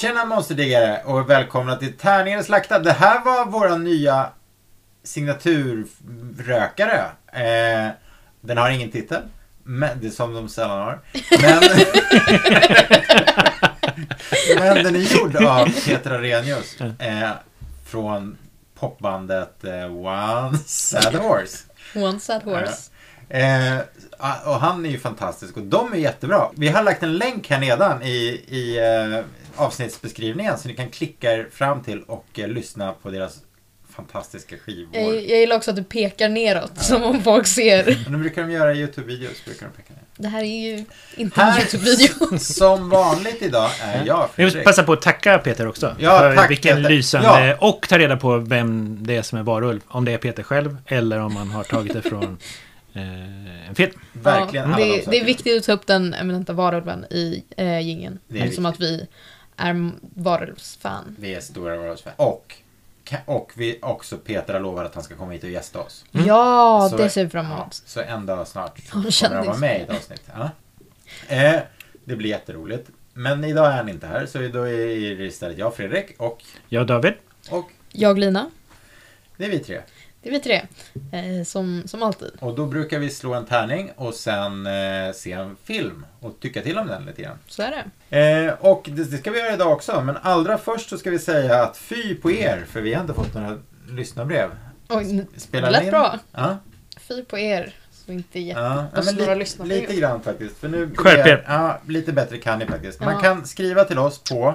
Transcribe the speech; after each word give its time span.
Tjena 0.00 0.24
monsterdiggare 0.24 1.02
och 1.04 1.30
välkomna 1.30 1.76
till 1.76 1.96
Tärningen 1.96 2.44
slaktad. 2.44 2.78
Det 2.78 2.92
här 2.92 3.24
var 3.24 3.46
våra 3.46 3.76
nya 3.76 4.32
signaturrökare. 5.02 7.04
Eh, 7.32 7.88
den 8.40 8.58
har 8.58 8.70
ingen 8.70 8.90
titel. 8.90 9.22
Men, 9.62 10.00
det 10.00 10.06
är 10.06 10.10
som 10.10 10.34
de 10.34 10.48
sällan 10.48 10.80
har. 10.80 11.00
Men, 11.42 11.60
men 14.58 14.84
den 14.84 14.96
är 14.96 15.16
gjord 15.16 15.36
av 15.36 15.66
Peter 15.86 16.10
Arrhenius. 16.10 16.80
Eh, 16.80 17.30
från 17.86 18.36
popbandet 18.74 19.64
eh, 19.64 19.96
One 19.96 20.58
Sad 20.66 21.14
Horse. 21.14 21.58
One 21.94 22.20
sad 22.20 22.42
horse. 22.42 22.90
Eh, 23.28 23.78
och 24.44 24.60
han 24.60 24.86
är 24.86 24.90
ju 24.90 24.98
fantastisk 24.98 25.56
och 25.56 25.62
de 25.62 25.92
är 25.92 25.96
jättebra. 25.96 26.50
Vi 26.56 26.68
har 26.68 26.82
lagt 26.82 27.02
en 27.02 27.18
länk 27.18 27.50
här 27.50 27.60
nedan 27.60 28.02
i, 28.02 28.44
i 28.48 28.78
eh, 28.78 29.24
avsnittsbeskrivningen 29.56 30.58
så 30.58 30.68
ni 30.68 30.74
kan 30.74 30.90
klicka 30.90 31.32
er 31.32 31.48
fram 31.52 31.82
till 31.82 32.02
och 32.02 32.26
eh, 32.38 32.48
lyssna 32.48 32.92
på 32.92 33.10
deras 33.10 33.38
fantastiska 33.90 34.56
skivor. 34.58 34.88
Jag, 34.92 35.14
jag 35.14 35.38
gillar 35.40 35.56
också 35.56 35.70
att 35.70 35.76
du 35.76 35.84
pekar 35.84 36.28
neråt, 36.28 36.78
som 36.82 37.02
om 37.02 37.22
folk 37.22 37.46
ser. 37.46 37.84
Men 38.04 38.12
det 38.12 38.18
brukar 38.18 38.42
de 38.42 38.50
göra 38.52 38.74
i 38.74 38.76
YouTube-videos. 38.84 39.44
Brukar 39.44 39.66
de 39.66 39.72
peka 39.82 39.92
ner. 39.94 40.02
Det 40.16 40.28
här 40.28 40.40
är 40.42 40.44
ju 40.76 40.84
inte 41.16 41.40
en 41.40 41.46
Här, 41.46 41.60
YouTube-video. 41.60 42.38
som 42.38 42.90
vanligt 42.90 43.42
idag, 43.42 43.70
är 43.82 44.04
jag 44.06 44.28
Vi 44.36 44.44
måste 44.44 44.54
Fredrik. 44.56 44.64
passa 44.64 44.82
på 44.82 44.92
att 44.92 45.02
tacka 45.02 45.38
Peter 45.38 45.66
också. 45.68 45.96
Ja, 45.98 46.18
för 46.18 46.36
tack, 46.36 46.50
vilken 46.50 46.76
Peter. 46.76 46.90
lysande... 46.90 47.28
Ja. 47.60 47.68
Och 47.68 47.88
ta 47.88 47.98
reda 47.98 48.16
på 48.16 48.38
vem 48.38 48.98
det 49.00 49.16
är 49.16 49.22
som 49.22 49.38
är 49.38 49.42
varulv. 49.42 49.80
Om 49.88 50.04
det 50.04 50.12
är 50.12 50.18
Peter 50.18 50.42
själv 50.42 50.76
eller 50.86 51.18
om 51.18 51.34
man 51.34 51.50
har 51.50 51.64
tagit 51.64 51.92
det 51.92 52.02
från 52.02 52.22
eh, 52.94 53.68
en 53.68 53.74
film. 53.74 53.90
Verkligen 54.12 54.70
Ja, 54.70 54.76
de 54.76 54.82
det, 54.84 55.10
det 55.10 55.20
är 55.20 55.24
viktigt 55.24 55.56
att 55.58 55.64
ta 55.64 55.72
upp 55.72 55.86
den 55.86 56.14
eminenta 56.14 56.52
varulven 56.52 57.04
i 57.10 57.44
eh, 57.56 57.80
gingen. 57.80 58.18
Det 58.28 58.38
är 58.38 58.42
Eftersom 58.44 58.66
att 58.66 58.80
vi 58.80 59.06
är 59.56 59.90
varulvsfan. 60.16 61.16
Vi 61.18 61.34
är 61.34 61.40
stora 61.40 61.76
Warriors-fan. 61.76 62.12
Och, 62.16 62.54
och 63.26 63.52
vi 63.56 63.78
också 63.82 64.16
Peter 64.18 64.52
har 64.54 64.60
lovat 64.60 64.86
att 64.86 64.94
han 64.94 65.04
ska 65.04 65.14
komma 65.16 65.32
hit 65.32 65.44
och 65.44 65.50
gästa 65.50 65.80
oss. 65.80 66.04
Ja, 66.10 66.88
Så- 66.90 66.96
det 66.96 67.10
ser 67.10 67.24
vi 67.24 67.30
fram 67.30 67.46
Ja, 67.46 67.52
emot. 67.62 67.74
så 67.74 68.00
en 68.00 68.26
dag 68.26 68.48
snart 68.48 68.78
Ja, 68.84 68.90
kommer 68.92 69.34
han 69.36 69.46
vara 69.46 69.56
med 69.56 69.80
i 69.80 69.82
ett 69.82 69.90
avsnitt. 69.90 70.22
Ja. 70.34 70.50
Eh, 71.28 71.60
det 72.04 72.16
blir 72.16 72.30
jätteroligt. 72.30 72.90
Men 73.12 73.44
idag 73.44 73.66
är 73.66 73.76
han 73.76 73.88
inte 73.88 74.06
här, 74.06 74.26
så 74.26 74.38
då 74.38 74.62
är 74.68 75.16
det 75.16 75.24
istället 75.26 75.58
jag, 75.58 75.74
Fredrik, 75.74 76.14
och, 76.18 76.44
Jag 76.68 76.86
David. 76.86 77.12
och 77.50 77.70
Jag 77.92 78.18
Lina, 78.18 78.50
det 79.36 79.44
är 79.44 79.50
vi 79.50 79.58
tre. 79.58 79.80
Det 80.22 80.28
är 80.28 80.32
vi 80.32 80.40
tre. 80.40 80.62
Eh, 81.12 81.44
som, 81.44 81.82
som 81.86 82.02
alltid. 82.02 82.30
Och 82.40 82.54
då 82.54 82.66
brukar 82.66 82.98
vi 82.98 83.10
slå 83.10 83.34
en 83.34 83.46
tärning 83.46 83.90
och 83.96 84.14
sen 84.14 84.66
eh, 84.66 85.12
se 85.14 85.32
en 85.32 85.56
film 85.64 86.06
och 86.20 86.40
tycka 86.40 86.62
till 86.62 86.78
om 86.78 86.86
den 86.86 87.04
lite 87.04 87.22
grann. 87.22 87.38
Så 87.46 87.62
är 87.62 87.84
det. 88.08 88.18
Eh, 88.18 88.54
och 88.60 88.88
det, 88.92 89.04
det 89.10 89.18
ska 89.18 89.30
vi 89.30 89.38
göra 89.38 89.54
idag 89.54 89.72
också, 89.72 90.00
men 90.00 90.16
allra 90.22 90.58
först 90.58 90.88
så 90.90 90.98
ska 90.98 91.10
vi 91.10 91.18
säga 91.18 91.62
att 91.62 91.76
fy 91.76 92.14
på 92.14 92.30
er, 92.30 92.64
för 92.70 92.80
vi 92.80 92.94
har 92.94 93.00
inte 93.02 93.14
fått 93.14 93.34
några 93.34 93.58
lyssnarbrev. 93.90 94.50
Oj, 94.88 95.10
n- 95.10 95.26
det 95.34 95.40
Spelar 95.40 95.70
lät 95.70 95.82
in? 95.82 95.90
bra. 95.90 96.18
Ja, 96.32 96.58
Fy 97.08 97.24
på 97.24 97.38
er. 97.38 97.74
Så 98.06 98.12
inte 98.12 98.40
jätte... 98.40 98.60
ja. 98.60 98.86
oss 99.00 99.06
men 99.06 99.14
några 99.14 99.34
li, 99.34 99.38
lyssnarbrev. 99.40 99.80
lite 99.80 99.94
grann 99.96 100.22
faktiskt. 100.22 100.56
För 100.58 100.68
nu 100.68 100.90
Skärp 100.96 101.26
er. 101.26 101.44
Ja, 101.48 101.80
lite 101.86 102.12
bättre 102.12 102.36
kan 102.38 102.58
ni 102.58 102.66
faktiskt. 102.66 103.00
Man 103.00 103.14
Ja. 103.14 103.20
kan 103.20 103.46
skriva 103.46 103.84
till 103.84 103.98
oss 103.98 104.18
på 104.24 104.54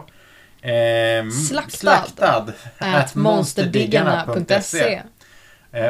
eh, 0.61 1.29
Slaktad. 1.49 1.77
slaktad 1.77 2.53
At 2.77 3.15
monsterdiggarna.se 3.15 4.93
Eh, 4.93 5.01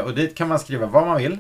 och 0.06 0.16
dit 0.16 0.35
kan 0.35 0.47
man 0.47 0.59
skriva 0.59 0.85
vad 0.85 1.07
man 1.07 1.18
vill. 1.18 1.38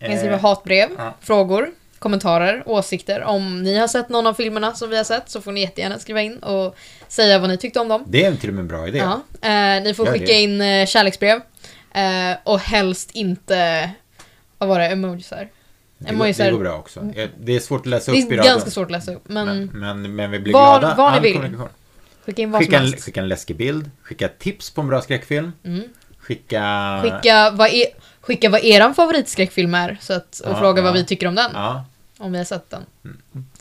Man 0.00 0.10
kan 0.10 0.18
skriva 0.18 0.34
Eh, 0.34 0.40
hatbrev, 0.40 0.88
ja. 0.98 1.14
frågor, 1.20 1.70
kommentarer, 1.98 2.62
åsikter. 2.66 3.22
Om 3.22 3.62
ni 3.62 3.78
har 3.78 3.88
sett 3.88 4.08
någon 4.08 4.26
av 4.26 4.34
filmerna 4.34 4.74
som 4.74 4.90
vi 4.90 4.96
har 4.96 5.04
sett 5.04 5.30
så 5.30 5.40
får 5.40 5.52
ni 5.52 5.60
jättegärna 5.60 5.98
skriva 5.98 6.22
in 6.22 6.38
och 6.38 6.76
säga 7.08 7.38
vad 7.38 7.50
ni 7.50 7.56
tyckte 7.56 7.80
om 7.80 7.88
dem. 7.88 8.04
det 8.08 8.24
är 8.24 8.34
till 8.34 8.48
och 8.48 8.54
med 8.54 8.62
en 8.62 8.68
bra 8.68 8.88
idé. 8.88 8.98
Ja. 8.98 9.20
Eh, 9.48 9.82
ni 9.82 9.94
får 9.94 10.06
Gör 10.06 10.12
skicka 10.12 10.26
det. 10.26 10.40
in 10.40 10.60
eh, 10.60 10.86
kärleksbrev. 10.86 11.40
Eh, 11.94 12.36
och 12.44 12.58
helst 12.60 13.10
inte, 13.10 13.90
vad 14.58 14.68
var 14.68 14.78
det, 14.78 14.86
emojisar. 14.86 15.48
Det, 15.98 16.08
Emojis 16.10 16.36
går, 16.38 16.44
det 16.44 16.48
är- 16.50 16.52
går 16.52 16.60
bra 16.60 16.78
också. 16.78 17.00
Eh, 17.14 17.28
Det 17.40 17.56
är 17.56 17.60
svårt 17.60 17.80
att 17.80 17.86
läsa 17.86 18.12
Det 18.12 18.22
upp 18.22 18.30
i 18.32 18.34
är 18.34 18.38
radion. 18.38 18.52
ganska 18.52 18.70
svårt 18.70 18.84
att 18.84 18.90
läsa 18.90 19.14
upp, 19.14 19.22
men, 19.28 19.46
Men, 19.46 19.70
men, 20.02 20.14
men 20.16 20.30
vi 20.30 20.38
blir 20.38 20.52
Vad- 20.52 20.80
glada. 20.80 20.94
vad 20.96 21.22
ni 21.22 21.32
vill. 21.32 21.56
skicka 22.24 22.42
in 22.42 22.50
vad 22.50 22.60
Skicka 22.60 22.70
som 22.76 22.84
en, 22.84 22.90
helst. 22.90 23.04
skicka 23.04 23.20
en 23.20 23.28
läskig 23.28 23.56
bild. 23.56 23.90
Skicka 24.02 24.28
tips 24.28 24.70
på 24.70 24.80
en 24.80 24.88
bra 24.88 25.00
skräckfilm. 25.00 25.52
Mm. 25.64 25.82
Skicka... 26.28 26.98
Skicka 27.02 27.50
vad, 27.50 27.68
e- 27.68 27.92
skicka 28.20 28.48
vad 28.50 28.64
eran 28.64 28.94
favoritskräckfilm 28.94 29.74
är 29.74 29.96
så 30.00 30.12
att, 30.12 30.40
och 30.44 30.50
Ja, 30.52 30.58
fråga 30.58 30.78
ja. 30.80 30.84
vad 30.84 30.92
vi 30.94 31.04
tycker 31.04 31.26
om 31.26 31.34
den. 31.34 31.50
Ja, 31.54 31.84
Om 32.18 32.32
vi 32.32 32.38
har 32.38 32.44
sett 32.44 32.70
den. 32.70 32.82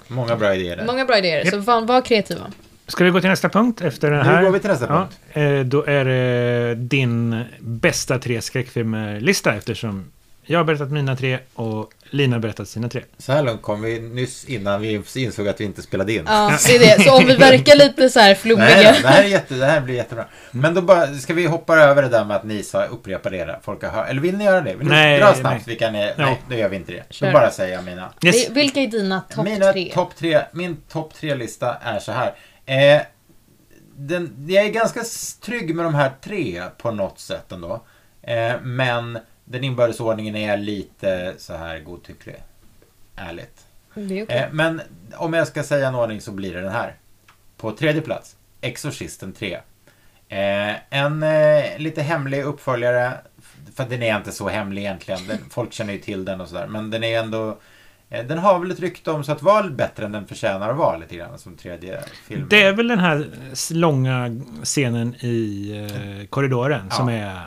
många 0.08 0.36
bra 0.36 0.56
idéer 0.56 0.78
där. 0.78 0.86
Många 0.86 1.06
bra 1.06 1.18
idéer, 1.18 1.46
så 1.52 1.62
fan 1.62 1.86
var 1.86 2.02
kreativa. 2.02 2.42
Ska 2.88 3.04
vi 3.04 3.10
gå 3.10 3.20
till 3.22 3.30
nästa 3.30 3.50
punkt 3.50 3.82
efter 3.82 4.12
den 4.12 4.20
Nu 4.20 4.32
här? 4.32 4.44
går 4.44 4.52
vi 4.52 4.60
till 4.60 4.70
nästa 4.70 4.86
Ja, 4.86 4.94
punkt. 4.98 5.18
eh, 5.64 5.66
då 5.70 5.86
är 5.86 6.06
det 6.06 6.76
din 6.76 7.44
bästa 7.60 8.20
tre 8.20 8.42
skräckfilmer-lista 8.42 9.54
eftersom 9.54 10.12
jag 10.48 10.60
har 10.60 10.64
berättat 10.64 10.92
mina 10.92 11.16
tre 11.16 11.40
och 11.54 11.90
Lina 12.10 12.36
har 12.36 12.42
berättat 12.42 12.68
sina 12.70 12.90
tre. 12.90 13.04
Så 13.18 13.32
här 13.32 13.44
långt 13.44 13.62
kom 13.62 13.82
vi 13.82 14.00
nyss 14.00 14.46
innan 14.46 14.82
vi 14.82 15.02
insåg 15.16 15.48
att 15.48 15.62
vi 15.62 15.66
inte 15.66 15.82
spelade 15.82 16.14
in. 16.14 16.24
Ja, 16.28 16.58
det 16.68 16.76
är 16.76 16.98
det. 16.98 17.04
Så 17.04 17.18
om 17.18 17.26
vi 17.26 17.36
verkar 17.36 17.76
lite 17.76 18.10
så 18.10 18.20
här 18.20 18.36
flummiga. 18.36 18.66
Nej, 18.68 19.00
det 19.02 19.08
här, 19.08 19.24
är 19.24 19.28
jätte, 19.28 19.54
det 19.56 19.66
här 19.66 19.82
blir 19.82 19.96
jättebra. 19.96 20.26
Men 20.52 20.74
då 20.74 20.82
bara, 20.82 21.14
ska 21.14 21.34
vi 21.34 21.46
hoppa 21.46 21.76
över 21.78 22.02
det 22.02 22.10
där 22.10 22.26
med 22.26 22.36
att 22.38 22.44
ni 22.44 22.64
sa 22.64 22.84
upprepa 22.86 23.30
det 23.30 23.60
folk 23.64 23.84
har 23.84 23.90
hört? 23.90 24.10
Eller 24.10 24.22
vill 24.22 24.38
ni 24.38 24.44
göra 24.44 24.62
det? 24.62 24.76
Vill 24.76 24.88
ni 24.88 24.94
Nej, 24.94 25.20
dra 25.20 25.34
snabbt 25.34 25.56
nej. 25.56 25.64
vilka 25.66 25.92
ni... 25.92 26.02
Ja. 26.02 26.14
Nej, 26.18 26.42
då 26.50 26.56
gör 26.56 26.70
vi 26.70 26.76
inte 26.76 26.92
det. 26.92 27.04
Kör. 27.10 27.28
Då 27.28 27.34
bara 27.34 27.52
säger 27.52 27.74
jag 27.76 27.84
mina. 27.84 28.10
Yes. 28.26 28.50
Vi- 28.50 28.54
Vilka 28.54 28.80
är 28.82 28.88
dina 28.88 29.22
topp 29.22 29.46
mina 29.46 29.72
tre? 29.74 29.92
Topp 29.94 30.16
tre. 30.16 30.42
Min 30.52 30.76
topp 30.92 31.14
tre-lista 31.14 31.76
är 31.76 32.00
så 32.00 32.12
här. 32.12 32.34
Eh, 32.66 33.02
den, 33.96 34.46
jag 34.50 34.66
är 34.66 34.70
ganska 34.70 35.02
trygg 35.46 35.76
med 35.76 35.86
de 35.86 35.96
här 35.96 36.12
tre 36.24 36.64
på 36.78 36.92
något 36.92 37.20
sätt 37.20 37.52
ändå. 37.52 37.84
Eh, 38.22 38.54
men 38.64 39.20
den 39.50 39.64
inbördes 39.64 40.00
ordningen 40.00 40.36
är 40.36 40.58
lite 40.58 41.34
så 41.38 41.54
här 41.54 41.80
godtycklig. 41.80 42.36
Ärligt. 43.16 43.66
Det 43.94 44.20
är 44.20 44.24
okej. 44.26 44.38
Eh, 44.38 44.46
men 44.52 44.82
om 45.16 45.34
jag 45.34 45.48
ska 45.48 45.64
säga 45.64 45.88
en 45.88 45.96
ordning 45.96 46.22
så 46.22 46.32
blir 46.32 46.54
det 46.54 46.62
den 46.62 46.72
här. 46.72 46.96
På 47.58 47.72
tredje 47.72 48.02
plats, 48.02 48.36
Exorcisten 48.62 49.34
3. 49.34 49.54
Eh, 50.30 50.76
en 50.90 51.24
eh, 51.24 51.78
lite 51.78 52.02
hemlig 52.02 52.44
uppföljare. 52.44 53.14
För 53.76 53.86
den 53.90 54.04
är 54.04 54.18
inte 54.18 54.32
så 54.32 54.50
hemlig 54.50 54.82
egentligen. 54.82 55.20
Den, 55.28 55.38
folk 55.50 55.74
känner 55.74 55.94
ju 55.94 56.00
till 56.00 56.26
den 56.26 56.42
och 56.42 56.48
sådär. 56.48 56.68
Men 56.68 56.90
den 56.92 57.04
är 57.04 57.20
ändå... 57.20 57.58
Eh, 58.10 58.26
den 58.26 58.38
har 58.38 58.60
väl 58.60 58.72
ett 58.72 58.80
rykte 58.80 59.12
om 59.12 59.24
sig 59.24 59.32
att 59.32 59.42
vara 59.42 59.68
bättre 59.70 60.06
än 60.06 60.12
den 60.12 60.28
förtjänar 60.28 60.70
att 60.70 60.78
vara 60.78 60.98
lite 60.98 61.16
grann 61.16 61.40
som 61.40 61.56
tredje 61.58 62.02
film. 62.28 62.48
Det 62.50 62.64
är 62.64 62.74
väl 62.74 62.88
den 62.88 63.00
här 63.00 63.28
långa 63.74 64.42
scenen 64.64 65.16
i 65.16 65.72
eh, 66.22 66.28
korridoren 66.28 66.86
Ja. 66.90 66.96
som 66.96 67.10
är... 67.10 67.42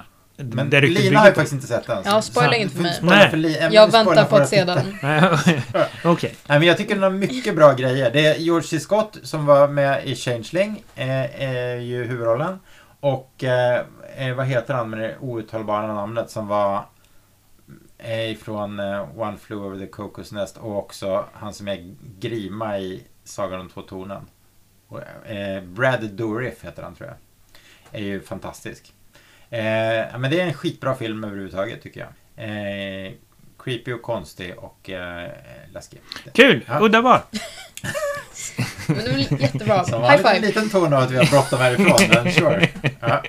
Men 0.45 0.71
det 0.71 0.81
Lina 0.81 1.19
har 1.19 1.27
ju 1.27 1.33
på. 1.33 1.35
faktiskt 1.37 1.53
inte 1.53 1.67
sett 1.67 1.87
den. 1.87 2.03
Ja, 2.05 2.23
spoila 2.23 2.55
inte 2.57 2.75
för 2.75 2.83
mig. 2.83 2.99
Nej. 3.03 3.31
för 3.31 3.37
Li- 3.37 3.69
Jag 3.71 3.93
väntar 3.93 4.25
på 4.25 4.37
att 4.37 4.49
se 4.49 4.65
den. 4.65 4.79
Okej. 6.05 6.35
Nej, 6.49 6.59
men 6.59 6.69
jag 6.69 6.77
tycker 6.77 6.95
den 6.95 7.03
har 7.03 7.11
mycket 7.11 7.57
bra 7.57 7.73
grejer. 7.73 8.11
Det 8.11 8.27
är 8.27 8.35
George 8.39 8.67
C. 8.69 8.81
Scott 8.81 9.19
som 9.23 9.47
var 9.47 9.69
med 9.69 10.05
i 10.07 10.15
Changeling, 10.17 10.85
eh, 10.95 11.43
är 11.43 11.77
ju 11.77 12.05
huvudrollen. 12.05 12.61
Och 13.01 13.45
eh, 13.45 13.81
eh, 14.17 14.35
vad 14.35 14.47
heter 14.47 14.75
han 14.75 14.91
med 14.91 14.99
det 15.01 15.17
outtalbara 15.21 15.87
namnet 15.95 16.31
som 16.31 16.47
var 16.49 16.85
eh, 17.99 18.31
ifrån 18.31 18.81
eh, 18.81 19.19
One 19.21 19.37
Flew 19.39 19.67
Over 19.67 19.79
the 19.79 19.87
Cocos 19.87 20.33
Nest 20.33 20.57
och 20.57 20.79
också 20.79 21.25
han 21.33 21.55
som 21.55 21.69
är 21.69 21.95
Grima 22.21 22.79
i 22.79 23.03
Sagan 23.25 23.61
om 23.61 23.69
två 23.69 23.83
tornen. 23.83 24.23
Och, 24.89 25.01
eh, 25.31 25.63
Brad 25.63 26.05
Dourif 26.11 26.65
heter 26.65 26.83
han 26.83 26.95
tror 26.95 27.09
jag. 27.09 27.17
Är 28.01 28.05
ju 28.05 28.21
fantastisk. 28.21 28.93
Eh, 29.51 30.19
men 30.19 30.31
det 30.31 30.41
är 30.41 30.47
en 30.47 30.55
skitbra 30.55 30.95
film 30.95 31.25
överhuvudtaget 31.25 31.83
tycker 31.83 32.01
jag. 32.01 32.11
Eh, 32.45 33.13
creepy 33.59 33.93
och 33.93 34.03
konstig 34.03 34.55
och 34.59 34.91
eh, 34.91 35.31
läskig. 35.73 36.01
Kul! 36.33 36.65
Ja. 36.69 37.01
Val. 37.01 37.21
Men 38.87 39.05
det 39.05 39.11
väl 39.11 39.41
jättebra. 39.41 39.85
Som 39.85 40.03
High 40.03 40.23
vanligt 40.23 40.27
en 40.27 40.35
five. 40.35 40.47
liten 40.47 40.71
ton 40.71 40.93
av 40.93 41.03
att 41.03 41.11
vi 41.11 41.17
har 41.17 41.27
bråttom 41.27 41.59
härifrån, 41.59 42.23
men 42.25 42.33
sure. 42.33 42.69
Ja. 43.01 43.23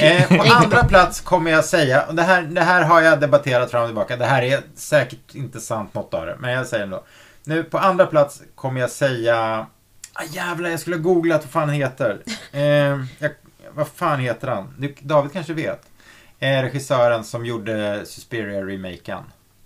Eh, 0.00 0.36
på 0.36 0.42
andra 0.42 0.84
plats 0.84 1.20
kommer 1.20 1.50
jag 1.50 1.64
säga, 1.64 2.02
och 2.02 2.14
det 2.14 2.22
här, 2.22 2.42
det 2.42 2.60
här 2.60 2.82
har 2.82 3.00
jag 3.00 3.20
debatterat 3.20 3.70
fram 3.70 3.82
och 3.82 3.88
tillbaka, 3.88 4.16
det 4.16 4.24
här 4.24 4.42
är 4.42 4.60
säkert 4.74 5.34
inte 5.34 5.60
sant 5.60 5.94
något 5.94 6.14
av 6.14 6.26
det, 6.26 6.36
men 6.38 6.50
jag 6.50 6.66
säger 6.66 6.84
ändå. 6.84 7.04
Nu 7.44 7.64
på 7.64 7.78
andra 7.78 8.06
plats 8.06 8.42
kommer 8.54 8.80
jag 8.80 8.90
säga, 8.90 9.66
ah, 10.12 10.24
jävlar 10.30 10.70
jag 10.70 10.80
skulle 10.80 10.96
ha 10.96 11.02
googlat 11.02 11.42
vad 11.42 11.50
fan 11.50 11.70
heter. 11.70 12.18
Eh, 12.52 12.62
jag, 13.18 13.30
vad 13.78 13.88
fan 13.88 14.20
heter 14.20 14.48
han? 14.48 14.74
Du, 14.78 14.94
David 15.00 15.32
kanske 15.32 15.52
vet. 15.54 15.80
är 16.38 16.62
regissören 16.62 17.24
som 17.24 17.46
gjorde 17.46 18.02
Suspiria-remaken. 18.06 19.22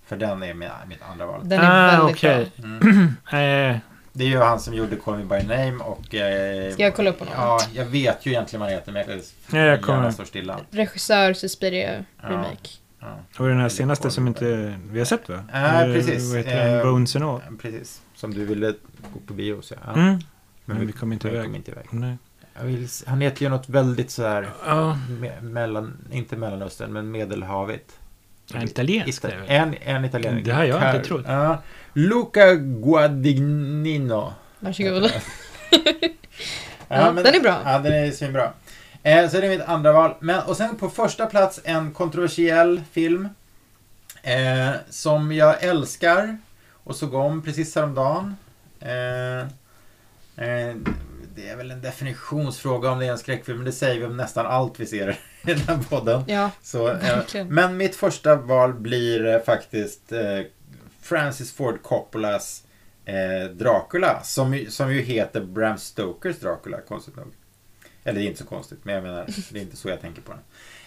För 0.07 0.17
den 0.17 0.43
är 0.43 0.55
mitt 0.55 1.03
andra 1.13 1.27
val. 1.27 1.41
Den 1.45 1.61
är 1.61 1.89
Ah, 1.95 1.97
väldigt 1.99 2.17
okej. 2.17 2.51
bra. 2.57 2.65
Mm. 2.67 3.15
Eh, 3.73 3.79
Det 4.13 4.25
är 4.25 4.29
ju 4.29 4.39
han 4.39 4.61
som 4.61 4.75
gjorde 4.75 4.97
Call 4.97 5.19
Me 5.19 5.25
By 5.25 5.47
Name 5.47 5.85
och... 5.85 6.15
Eh, 6.15 6.73
Ska 6.73 6.83
jag 6.83 6.95
kolla 6.97 7.11
upp 7.11 7.19
honom? 7.19 7.35
Ja, 7.37 7.61
jag 7.75 7.85
vet 7.85 8.27
ju 8.27 8.31
egentligen 8.31 8.61
vad 8.61 8.69
han 8.71 8.79
heter 8.79 8.93
men 8.93 9.05
jag, 9.09 9.21
Ja, 9.61 9.67
jag 9.67 9.83
kommer- 9.83 10.11
står 10.11 10.25
stilla. 10.25 10.61
Regissör 10.71 11.33
Suspiria 11.35 12.05
Ja. 12.23 12.29
remake. 12.29 12.69
Ja. 13.01 13.07
och 13.39 13.49
den 13.49 13.61
här 13.61 13.69
senaste 13.69 14.11
som 14.11 14.27
inte 14.27 14.75
vi 14.91 14.99
har 14.99 15.07
sett 15.07 15.29
va? 15.29 15.45
Ja, 15.53 15.59
Eh, 15.85 15.95
precis. 15.95 16.31
Vad 16.31 16.39
heter 16.39 16.67
den? 16.67 16.79
Eh, 16.79 16.83
Bones 16.85 17.17
and 17.17 17.25
All? 17.25 17.41
Precis. 17.63 18.03
Som 18.15 18.35
du 18.35 18.45
ville 18.45 18.75
gå 19.13 19.21
på 19.27 19.35
bio 19.35 19.53
och 19.55 19.65
se. 19.65 19.75
Ja. 19.87 19.93
Mm. 19.93 20.19
Men 20.65 20.87
vi 20.87 20.93
kom 20.93 21.13
inte 21.13 21.27
men 21.27 21.33
vi 21.33 21.39
iväg. 21.39 21.47
kom 21.49 21.57
inte 21.57 21.71
iväg. 21.71 21.87
Nej. 21.91 22.17
Vill, 22.61 22.89
han 23.07 23.21
heter 23.21 23.43
ju 23.43 23.49
något 23.49 23.69
väldigt 23.69 24.11
sådär... 24.11 24.51
Ja, 24.67 24.99
Me, 25.21 25.41
mellan, 25.41 25.97
inte 26.13 26.37
Mellanöstern, 26.37 26.93
men 26.93 27.11
Medelhavet. 27.11 27.93
en 28.55 28.63
italiensk. 28.63 29.25
Ita- 29.25 29.45
en, 29.47 29.75
en 29.81 30.05
italiensk. 30.05 30.45
Det 30.45 30.53
har 30.53 30.65
jag 30.65 30.77
inte 30.77 30.99
Car- 30.99 31.05
trott. 31.05 31.25
Ja. 31.29 31.63
Luca 31.93 32.55
Guadagnino. 32.55 34.33
Varsågod. 34.61 35.11
Ja, 36.89 37.07
Ja, 37.07 37.13
den 37.13 37.35
är 37.35 37.41
bra. 37.41 37.61
Ja, 37.65 37.79
den 37.79 37.93
är 37.93 38.11
svinbra. 38.11 38.53
Eh, 39.03 39.29
så 39.29 39.41
det 39.41 39.47
är 39.47 39.51
mitt 39.51 39.61
andra 39.69 39.93
val. 39.93 40.15
Men, 40.21 40.43
och 40.43 40.57
sen 40.57 40.77
på 40.77 40.89
första 40.91 41.27
plats 41.27 41.61
en 41.65 41.93
kontroversiell 41.93 42.83
film. 42.93 43.29
Eh, 44.23 44.71
som 44.91 45.33
jag 45.33 45.63
älskar 45.63 46.39
och 46.85 46.97
såg 46.97 47.15
om 47.15 47.43
precis 47.43 47.75
häromdagen. 47.75 48.37
Eh, 48.81 49.39
eh, 50.47 50.75
det 51.35 51.49
är 51.49 51.57
väl 51.57 51.71
en 51.71 51.81
definitionsfråga 51.81 52.91
om 52.91 52.99
det 52.99 53.07
är 53.07 53.11
en 53.13 53.19
skräckfilm, 53.19 53.59
men 53.59 53.67
det 53.67 53.73
säger 53.73 54.01
vi 54.01 54.07
om 54.07 54.17
nästan 54.17 54.47
allt 54.47 54.81
vi 54.81 54.87
ser 54.87 55.11
i 55.43 55.55
den 55.55 55.59
här 55.59 55.79
podden. 55.89 56.25
Ja, 56.27 56.51
Så, 56.63 56.89
eh, 56.89 56.99
verkligen. 56.99 57.49
men 57.55 57.77
mitt 57.77 57.97
första 57.97 58.37
val 58.37 58.73
blir 58.75 59.27
eh, 59.27 59.41
faktiskt 59.41 60.13
eh, 60.13 60.41
Francis 61.03 61.53
Ford 61.53 61.83
Coppolas 61.83 62.63
Dracula. 63.53 64.23
Som, 64.23 64.67
som 64.69 64.95
ju 64.95 65.01
heter 65.03 65.41
Bram 65.41 65.79
Stokers 65.79 66.39
Dracula, 66.39 66.81
konstigt 66.81 67.17
nog. 67.17 67.33
Eller 68.05 68.21
det 68.21 68.27
är 68.27 68.29
inte 68.29 68.43
så 68.43 68.49
konstigt, 68.49 68.79
men 68.83 68.95
jag 68.95 69.05
menar, 69.05 69.27
det 69.51 69.59
är 69.59 69.63
inte 69.63 69.77
så 69.77 69.89
jag 69.89 70.01
tänker 70.01 70.23
på 70.23 70.33
den. 70.33 70.41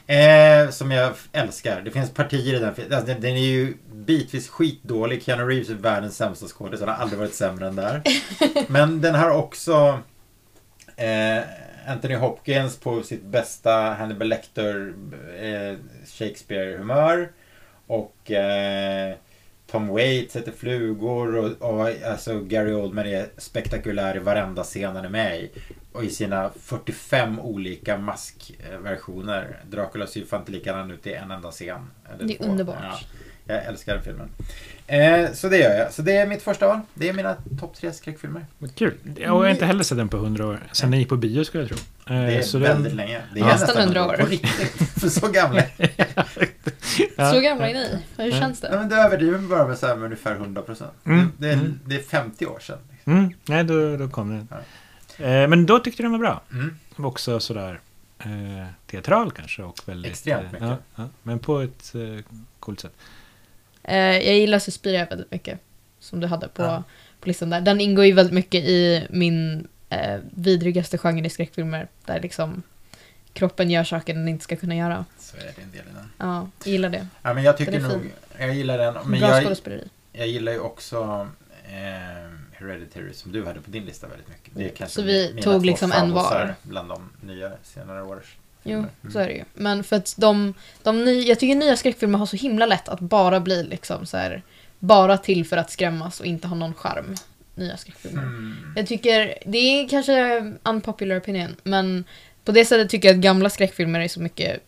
Eh, 0.07 0.69
som 0.69 0.91
jag 0.91 1.13
älskar. 1.31 1.81
Det 1.81 1.91
finns 1.91 2.11
partier 2.13 2.55
i 2.55 2.59
den 2.59 2.75
filmen. 2.75 2.93
Alltså, 2.93 3.13
den, 3.13 3.21
den 3.21 3.31
är 3.35 3.41
ju 3.47 3.73
bitvis 3.93 4.49
skitdålig. 4.49 5.23
Keanu 5.23 5.43
Reeves 5.43 5.69
är 5.69 5.73
världens 5.73 6.17
sämsta 6.17 6.47
skådis. 6.47 6.79
Han 6.79 6.89
har 6.89 6.95
aldrig 6.95 7.19
varit 7.19 7.33
sämre 7.33 7.67
än 7.67 7.75
där. 7.75 8.01
Men 8.67 9.01
den 9.01 9.15
har 9.15 9.29
också 9.29 9.99
eh, 10.95 11.43
Anthony 11.87 12.15
Hopkins 12.15 12.77
på 12.77 13.03
sitt 13.03 13.23
bästa 13.23 13.71
Hannibal 13.71 14.27
Lecter 14.27 14.93
eh, 15.39 15.77
Shakespeare-humör. 16.05 17.31
Och 17.87 18.31
eh, 18.31 19.15
Tom 19.67 19.87
Waits 19.87 20.33
sätter 20.33 20.51
flugor 20.51 21.35
och, 21.35 21.71
och 21.71 21.87
alltså 22.11 22.39
Gary 22.39 22.73
Oldman 22.73 23.05
är 23.05 23.27
spektakulär 23.37 24.15
i 24.15 24.19
varenda 24.19 24.63
scen 24.63 24.95
han 24.95 25.05
är 25.05 25.09
med 25.09 25.39
i. 25.39 25.51
Och 25.91 26.03
i 26.03 26.09
sina 26.09 26.51
45 26.59 27.39
olika 27.39 27.97
maskversioner. 27.97 29.59
Dracula 29.69 30.07
ser 30.07 30.19
ju 30.19 30.25
fan 30.25 30.39
inte 30.39 30.51
likadan 30.51 30.91
ut 30.91 31.07
i 31.07 31.13
en 31.13 31.31
enda 31.31 31.51
scen. 31.51 31.91
Det 32.19 32.33
är 32.33 32.37
två. 32.37 32.43
underbart. 32.43 32.77
Ja, 32.81 32.99
jag 33.45 33.65
älskar 33.65 33.93
den 33.95 34.03
filmen. 34.03 34.29
Eh, 34.87 35.31
så 35.33 35.49
det 35.49 35.57
gör 35.57 35.75
jag. 35.77 35.93
Så 35.93 36.01
det 36.01 36.15
är 36.17 36.27
mitt 36.27 36.41
första 36.43 36.67
val. 36.67 36.79
Det 36.93 37.09
är 37.09 37.13
mina 37.13 37.35
topp 37.59 37.75
tre 37.75 37.93
skräckfilmer. 37.93 38.45
Kul. 38.75 38.93
Jag 39.17 39.29
har 39.31 39.47
inte 39.47 39.65
heller 39.65 39.83
sett 39.83 39.97
den 39.97 40.09
på 40.09 40.17
hundra 40.17 40.47
år. 40.47 40.59
Sen 40.71 40.91
den 40.91 40.99
gick 40.99 41.09
på 41.09 41.17
bio 41.17 41.43
skulle 41.43 41.63
jag 41.63 41.69
tro. 41.69 41.77
Eh, 42.15 42.21
Det 42.21 42.35
är 42.35 42.41
så 42.41 42.57
väldigt 42.59 42.87
den, 42.91 42.97
länge. 42.97 43.21
Det 43.33 43.39
är 43.39 43.43
Ja. 43.43 43.51
Nästan 43.51 43.77
100 43.77 44.05
år. 44.07 44.13
På 44.17 44.25
riktigt. 44.25 44.89
För 44.99 45.09
så 45.09 45.27
gamla. 45.27 45.63
Ja. 47.17 47.33
Så 47.33 47.39
gamla 47.39 47.69
är 47.69 47.73
ni. 47.73 47.99
Hur 48.17 48.25
Ja. 48.31 48.39
känns 48.39 48.63
Ja, 48.63 48.69
det? 48.69 48.77
men 48.79 48.89
det 48.89 48.95
överdriver 48.95 49.37
bara 49.39 49.67
med, 49.67 49.77
så 49.77 49.87
här, 49.87 49.95
med 49.95 50.05
ungefär 50.05 50.35
100 50.35 50.61
procent. 50.61 50.91
Mm. 51.05 51.31
Det, 51.37 51.49
är- 51.49 51.53
Mm. 51.53 51.79
det 51.85 51.95
är 51.95 51.99
50 52.01 52.45
år 52.45 52.59
sedan. 52.59 52.77
Mm, 53.05 53.33
nej, 53.45 53.63
då, 53.63 53.97
då 53.97 54.09
kom 54.09 54.29
den. 54.29 54.47
Eh, 55.17 55.47
men 55.47 55.65
då 55.65 55.79
tyckte 55.79 56.03
du 56.03 56.03
den 56.03 56.11
var 56.11 56.19
bra. 56.19 56.41
Mm. 56.51 56.77
Också 56.95 57.39
sådär 57.39 57.79
eh, 58.19 58.27
teatral 58.87 59.31
kanske 59.31 59.63
och 59.63 59.79
väldigt... 59.85 60.11
Extremt 60.11 60.43
eh, 60.45 60.51
mycket. 60.51 60.67
Ja, 60.67 60.77
ja, 60.95 61.09
men 61.23 61.39
på 61.39 61.59
ett 61.59 61.95
eh, 61.95 62.25
coolt 62.59 62.79
sätt. 62.79 62.93
Eh, 63.87 63.97
jag 63.97 64.35
gillar 64.37 64.59
Suspiria 64.59 65.05
väldigt 65.05 65.31
mycket. 65.31 65.59
Som 65.99 66.19
du 66.19 66.27
hade 66.27 66.47
på, 66.47 66.61
Ja. 66.63 66.83
på 67.19 67.27
listan 67.27 67.49
där. 67.49 67.61
Den 67.61 67.81
ingår 67.81 68.05
ju 68.05 68.11
väldigt 68.11 68.33
mycket 68.33 68.63
i 68.63 69.07
min 69.09 69.67
eh, 69.89 70.19
vidrigaste 70.35 70.97
genre 70.97 71.25
i 71.25 71.29
skräckfilmer. 71.29 71.87
Där 72.05 72.21
liksom 72.21 72.63
kroppen 73.33 73.71
gör 73.71 73.83
saker 73.83 74.13
den 74.13 74.27
inte 74.27 74.43
ska 74.43 74.55
kunna 74.55 74.75
göra. 74.75 75.05
Så 75.19 75.37
är 75.37 75.41
det 75.41 75.61
en 75.61 75.71
del 75.71 75.81
i 75.81 75.93
den. 75.95 76.11
Ja, 76.17 76.49
jag 76.63 76.71
gillar 76.71 76.89
det. 76.89 77.07
Ja, 77.21 77.33
men 77.33 77.43
jag 77.43 77.57
tycker 77.57 77.79
nog... 77.79 78.11
Jag 78.39 78.53
gillar 78.55 78.77
den. 78.77 78.93
Men 79.05 79.19
Bra 79.19 79.29
jag, 79.29 79.43
skådespeleri. 79.43 79.87
jag 80.13 80.27
gillar 80.27 80.51
ju 80.51 80.59
också 80.59 81.27
eh, 81.65 82.29
Hereditary 82.53 83.13
som 83.13 83.31
du 83.31 83.45
hade 83.45 83.61
på 83.61 83.71
din 83.71 83.85
lista 83.85 84.07
väldigt 84.07 84.27
mycket. 84.29 84.51
Det 84.55 84.65
är 84.65 84.69
kanske 84.69 84.95
Så 84.95 85.01
vi 85.01 85.41
tog 85.43 85.65
liksom 85.65 85.91
en 85.91 86.11
var. 86.11 86.55
Bland 86.61 86.89
de 86.89 87.09
nya 87.21 87.51
senare 87.63 88.03
års 88.03 88.35
Jo, 88.65 88.85
filmer. 89.01 89.13
så 89.13 89.19
är 89.19 89.27
det 89.27 89.33
ju. 89.33 89.43
Men 89.53 89.83
för 89.83 89.95
att 89.95 90.15
de, 90.17 90.53
de 90.83 91.05
ny, 91.05 91.21
jag 91.23 91.39
tycker 91.39 91.55
nya 91.55 91.77
skräckfilmer 91.77 92.19
har 92.19 92.25
så 92.25 92.35
himla 92.35 92.65
lätt 92.65 92.89
att 92.89 92.99
bara 92.99 93.39
bli 93.39 93.63
liksom 93.63 94.05
så 94.05 94.17
här, 94.17 94.41
bara 94.79 95.17
till 95.17 95.45
för 95.45 95.57
att 95.57 95.71
skrämmas 95.71 96.19
och 96.19 96.25
inte 96.25 96.47
ha 96.47 96.55
någon 96.55 96.73
charm. 96.73 97.15
Nya 97.55 97.77
skräckfilmer. 97.77 98.23
Mm. 98.23 98.55
Jag 98.75 98.87
tycker, 98.87 99.37
det 99.45 99.57
är 99.57 99.87
kanske 99.89 100.53
unpopular 100.63 101.19
opinion, 101.19 101.55
men 101.63 102.03
på 102.43 102.51
det 102.51 102.65
sättet 102.65 102.89
tycker 102.89 103.07
jag 103.07 103.15
att 103.15 103.21
gamla 103.23 103.49
skräckfilmer 103.49 103.99
är 103.99 104.07
så 104.07 104.19
mycket 104.21 104.61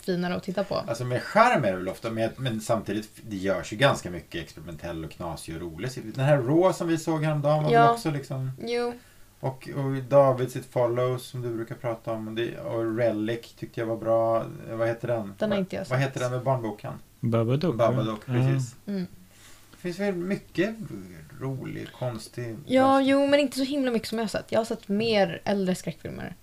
finare 0.00 0.34
att 0.36 0.42
titta 0.42 0.64
på. 0.64 0.74
Alltså 0.74 1.04
med 1.04 1.22
skärm 1.22 1.64
är 1.64 1.70
det 1.70 1.76
väl 1.76 1.88
ofta, 1.88 2.10
men, 2.10 2.30
men 2.36 2.60
samtidigt 2.60 3.08
det 3.28 3.36
görs 3.36 3.72
ju 3.72 3.76
ganska 3.76 4.10
mycket 4.10 4.42
experimentell 4.42 5.04
och 5.04 5.10
knasig 5.10 5.54
och 5.54 5.60
rolig. 5.60 5.90
Den 6.14 6.24
här 6.24 6.36
Raw 6.36 6.72
som 6.72 6.88
vi 6.88 6.98
såg 6.98 7.24
häromdagen 7.24 7.64
var 7.64 7.72
Ja. 7.72 7.82
väl 7.82 7.90
också 7.90 8.10
liksom... 8.10 8.50
Jo, 8.62 8.94
Och, 9.40 9.68
och 9.76 10.02
David 10.08 10.50
sitt 10.52 10.66
Follows 10.72 11.22
som 11.26 11.42
du 11.42 11.54
brukar 11.54 11.74
prata 11.74 12.12
om. 12.12 12.28
Och, 12.28 12.34
det, 12.34 12.58
och 12.58 12.96
Relic 12.96 13.52
tyckte 13.58 13.80
jag 13.80 13.86
var 13.86 13.96
bra. 13.96 14.46
Vad 14.70 14.88
heter 14.88 15.08
den? 15.08 15.34
Den 15.38 15.50
har 15.50 15.56
Vad- 15.56 15.58
inte 15.58 15.76
jag 15.76 15.80
Vad 15.80 15.88
sett. 15.88 16.00
heter 16.00 16.20
den 16.20 16.30
med 16.30 16.42
barnboken? 16.42 16.92
Babadook. 17.20 17.76
Babadook, 17.76 18.20
Ja. 18.26 18.32
precis. 18.32 18.74
mm. 18.86 19.06
Det 19.70 19.76
finns 19.82 19.98
väl 19.98 20.14
mycket 20.14 20.74
rolig, 21.40 21.92
konstig... 21.92 22.56
Ja, 22.66 23.00
jo, 23.00 23.26
men 23.26 23.40
inte 23.40 23.58
så 23.58 23.64
himla 23.64 23.90
mycket 23.90 24.08
som 24.08 24.18
jag 24.18 24.24
har 24.24 24.28
sett. 24.28 24.52
Jag 24.52 24.60
har 24.60 24.64
sett 24.64 24.88
mer 24.88 25.40
äldre 25.44 25.74
skräckfilmer. 25.74 26.34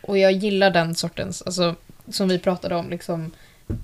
Och 0.00 0.18
jag 0.18 0.32
gillar 0.32 0.70
den 0.70 0.94
sortens, 0.94 1.42
alltså 1.42 1.74
som 2.08 2.28
vi 2.28 2.38
pratade 2.38 2.74
om, 2.76 2.90
liksom 2.90 3.30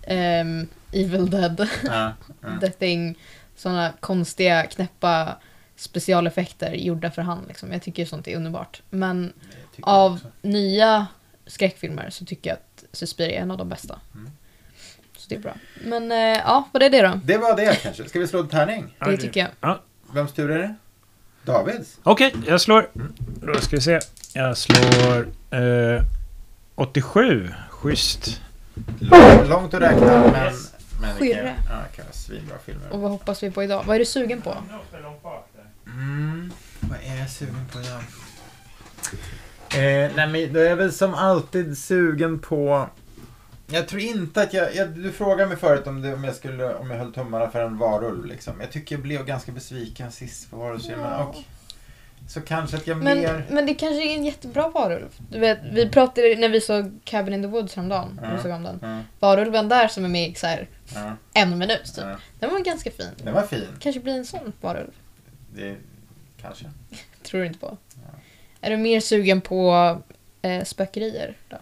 ehm, 0.07 0.67
Evil 0.93 1.31
Dead, 1.31 1.69
Ja, 1.85 2.13
ja. 2.41 2.49
The 2.61 2.71
Thing, 2.71 3.19
sådana 3.57 3.93
konstiga, 4.01 4.67
knäppa 4.67 5.37
specialeffekter 5.77 6.73
gjorda 6.73 7.11
för 7.11 7.23
hand. 7.23 7.49
Liksom. 7.49 7.73
Jag 7.73 7.83
tycker 7.83 8.05
sånt 8.05 8.29
är 8.29 8.37
underbart. 8.37 8.83
Men 8.91 9.33
av 9.83 10.21
nya 10.43 11.07
skräckfilmer 11.47 12.11
så 12.11 12.25
tycker 12.25 12.51
jag 12.51 12.57
att 12.57 12.85
Suspiria 12.97 13.39
är 13.39 13.43
en 13.43 13.51
av 13.51 13.59
de 13.59 13.69
bästa. 13.69 14.01
Mm. 14.15 14.31
Så 15.17 15.29
det 15.29 15.35
är 15.35 15.41
bra. 15.41 15.55
Men 15.85 16.13
eh, 16.13 16.19
ja, 16.19 16.69
vad 16.73 16.83
är 16.83 16.91
det 16.91 17.03
då? 17.03 17.21
Det 17.25 17.39
var 17.39 17.57
det 17.57 17.83
kanske. 17.83 18.09
Ska 18.09 18.19
vi 18.19 18.27
slå 18.29 18.41
en 18.41 18.49
tärning? 18.49 18.97
Det 18.99 19.17
tycker 19.17 19.41
jag. 19.41 19.51
Ja. 19.61 19.81
Vems 20.13 20.33
tur 20.33 20.51
är 20.51 20.59
det? 20.59 20.75
Davids? 21.45 21.99
Okej, 22.03 22.35
jag 22.47 22.61
slår. 22.61 22.91
Då 23.43 23.61
ska 23.61 23.77
vi 23.77 23.83
se. 23.83 24.01
Jag 24.33 24.59
slår 24.59 25.29
eh, 25.51 26.03
87. 26.75 27.49
Schysst. 27.71 28.41
Långt, 28.99 29.49
långt 29.49 29.75
att 29.75 29.83
räkna, 29.83 30.07
men... 30.07 30.53
men 31.01 31.15
Skyrre. 31.19 31.55
ja, 31.71 31.77
det 31.91 31.97
kan 31.97 32.05
vara 32.05 32.13
svinbra 32.13 32.59
filmer. 32.65 32.93
Och 32.93 33.01
vad 33.01 33.11
hoppas 33.11 33.43
vi 33.43 33.51
på 33.51 33.63
idag? 33.63 33.85
Vad 33.87 33.95
är 33.95 33.99
du 33.99 34.05
sugen 34.05 34.41
på? 34.41 34.57
Mm, 35.95 36.53
vad 36.81 36.99
är 37.05 37.19
jag 37.21 37.31
sugen 37.31 37.67
på 37.73 37.81
idag? 37.81 38.03
Eh, 39.75 40.11
nej, 40.17 40.29
men 40.29 40.53
då 40.53 40.61
är 40.61 40.65
jag 40.65 40.77
väl 40.77 40.93
som 40.93 41.15
alltid 41.15 41.79
sugen 41.79 42.39
på... 42.39 42.89
Jag 43.67 43.89
tror 43.89 44.03
inte 44.03 44.43
att 44.43 44.53
jag... 44.53 44.75
jag 44.75 44.89
du 44.89 45.13
frågade 45.13 45.49
mig 45.49 45.57
förut 45.57 45.87
om, 45.87 46.03
det, 46.03 46.15
om, 46.15 46.25
jag 46.25 46.35
skulle, 46.35 46.75
om 46.75 46.91
jag 46.91 46.99
höll 46.99 47.13
tummarna 47.13 47.51
för 47.51 47.63
en 47.65 47.79
varulv. 47.79 48.25
Liksom. 48.27 48.61
Jag 48.61 48.73
tycker 48.73 48.95
jag 48.95 49.03
blev 49.03 49.25
ganska 49.25 49.53
besviken 49.53 50.13
sist 50.13 50.51
på 50.51 50.57
varulvsfilmen. 50.57 51.11
Ja. 51.11 51.25
Och, 51.25 51.37
så 52.29 52.41
kanske 52.41 52.77
att 52.77 52.87
jag 52.87 52.97
Men, 52.97 53.19
mer... 53.19 53.47
men 53.51 53.67
det 53.67 53.75
kanske 53.75 54.03
är 54.03 54.15
en 54.15 54.25
jättebra 54.25 54.69
varulv. 54.69 55.09
Du 55.31 55.39
vet, 55.39 55.59
vi 55.73 55.89
pratade 55.89 56.37
när 56.37 56.49
vi 56.49 56.61
såg 56.61 57.01
Cabin 57.05 57.35
in 57.35 57.43
the 57.43 57.49
Woods 57.49 57.77
häromdagen. 57.77 58.21
Vi 58.37 58.43
såg 58.43 58.53
om 58.53 58.63
den. 58.63 58.79
Ja, 58.83 58.99
Varulven 59.21 59.69
där 59.69 59.89
som 59.89 60.05
är 60.05 60.09
med 60.09 60.31
i 60.31 60.35
så 60.35 60.47
här, 60.47 60.69
ja, 60.95 61.13
en 61.33 61.59
minut 61.59 61.85
typ. 61.85 62.05
ja. 62.05 62.17
Den 62.41 62.51
var 62.51 62.61
ganska 62.61 62.91
fin. 62.91 63.11
Den 63.17 63.35
var 63.35 63.43
fin. 63.43 63.67
Kanske 63.79 64.01
blir 64.01 64.15
en 64.15 64.27
sån 64.27 64.53
varulv. 64.61 64.91
Det, 65.55 65.77
kanske. 66.41 66.71
Tror 67.23 67.41
du 67.41 67.47
inte 67.47 67.59
på. 67.59 67.77
Ja. 67.95 68.19
Är 68.61 68.71
du 68.71 68.77
mer 68.77 69.01
sugen 69.01 69.41
på 69.41 69.99
eh, 70.43 70.65
spökerier 70.65 71.37
då? 71.49 71.57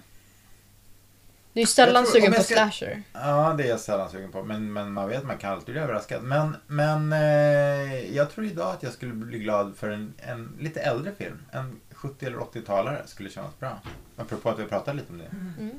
Du 1.53 1.61
är 1.61 1.63
ju 1.63 1.67
sällan 1.67 2.05
tror- 2.05 2.13
sugen 2.13 2.33
på 2.33 2.43
ska- 2.43 2.55
slasher. 2.55 3.03
Ja, 3.13 3.55
det 3.59 3.65
är 3.65 3.69
jag 3.69 3.81
sällan 3.81 4.11
sugen 4.11 4.33
på. 4.33 4.43
Men, 4.43 4.73
men 4.73 4.93
man 4.93 5.09
vet, 5.09 5.25
man 5.25 5.39
kan 5.39 5.53
alltid 5.53 5.75
bli 5.75 5.83
överraskad. 5.83 6.23
Men, 6.23 6.57
men 6.67 7.13
eh, 7.13 8.17
jag 8.17 8.31
tror 8.31 8.47
idag 8.47 8.71
att 8.75 8.83
jag 8.83 8.93
skulle 8.93 9.13
bli 9.13 9.39
glad 9.39 9.75
för 9.77 9.91
en, 9.91 10.15
en 10.19 10.57
lite 10.61 10.81
äldre 10.81 11.13
film. 11.19 11.39
En 11.51 11.81
70 11.91 12.27
eller 12.27 12.39
80-talare 12.39 13.03
skulle 13.07 13.31
kännas 13.31 13.59
bra. 13.59 13.81
Apropå 14.17 14.49
att 14.51 14.59
vi 14.59 14.65
pratade 14.65 14.97
lite 14.99 15.13
om 15.13 15.19
det. 15.19 15.27
Mm. 15.59 15.71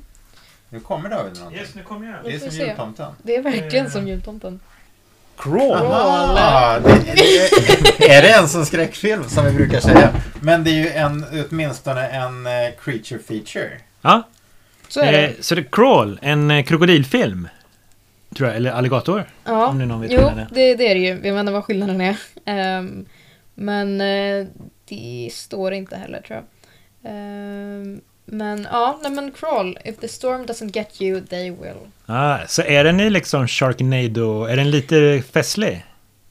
Nu 0.68 0.80
kommer 0.80 1.08
David 1.10 1.26
med 1.32 1.38
någonting. 1.38 1.60
Yes, 1.60 1.74
nu 1.74 1.82
kommer 1.82 2.06
jag. 2.06 2.24
Det 2.24 2.34
är 2.34 2.38
som 2.50 2.58
jultomten. 2.66 3.12
Det 3.22 3.36
är 3.36 3.42
verkligen 3.42 3.86
Eh. 3.86 3.92
som 3.92 4.08
jultomten. 4.08 4.60
Crawl. 5.38 5.72
Aha, 5.76 6.78
det, 6.78 7.14
det, 7.98 8.08
är 8.14 8.22
det 8.22 8.32
en 8.32 8.48
sån 8.48 8.66
skräckfilm 8.66 9.24
som 9.28 9.44
vi 9.44 9.52
brukar 9.52 9.80
säga? 9.80 10.10
Men 10.40 10.64
det 10.64 10.70
är 10.70 10.74
ju 10.74 10.88
en, 10.88 11.24
åtminstone 11.50 12.08
en 12.08 12.46
eh, 12.46 12.52
creature 12.84 13.18
feature. 13.28 13.70
Ja, 14.02 14.22
Så 14.88 15.00
är 15.00 15.12
det. 15.12 15.26
eh, 15.26 15.32
så 15.40 15.54
det 15.54 15.60
är 15.60 15.68
Crawl, 15.72 16.18
en 16.22 16.50
eh, 16.50 16.64
krokodilfilm. 16.64 17.48
Tror 18.36 18.48
jag, 18.48 18.56
eller 18.56 18.70
alligator. 18.70 19.24
Ja, 19.44 19.66
om 19.66 19.78
nu 19.78 19.86
någon 19.86 20.00
vet 20.00 20.12
jo, 20.12 20.18
skillnaden. 20.18 20.46
det, 20.50 20.74
det 20.74 20.90
är 20.90 20.94
det 20.94 21.00
ju. 21.00 21.06
Jag 21.08 21.32
vet 21.34 21.40
inte 21.40 21.52
vad 21.52 21.64
skillnaden 21.64 22.00
är. 22.00 22.16
Ehm, 22.44 23.06
men 23.54 24.00
eh, 24.00 24.46
det 24.88 25.30
står 25.32 25.72
inte 25.72 25.96
heller 25.96 26.20
tror 26.20 26.38
jag. 26.38 26.44
Ehm, 27.12 28.00
men 28.24 28.66
ja, 28.70 28.98
nej 29.02 29.12
men 29.12 29.30
crawl. 29.32 29.78
If 29.84 29.96
the 29.98 30.08
storm 30.08 30.46
doesn't 30.46 30.70
get 30.74 31.02
you, 31.02 31.20
they 31.20 31.50
will. 31.50 31.76
Ah, 32.06 32.38
så 32.46 32.62
är 32.62 32.84
den 32.84 33.00
i 33.00 33.10
liksom 33.10 33.48
Sharknado, 33.48 34.44
är 34.44 34.56
den 34.56 34.70
lite 34.70 35.22
festlig? 35.32 35.84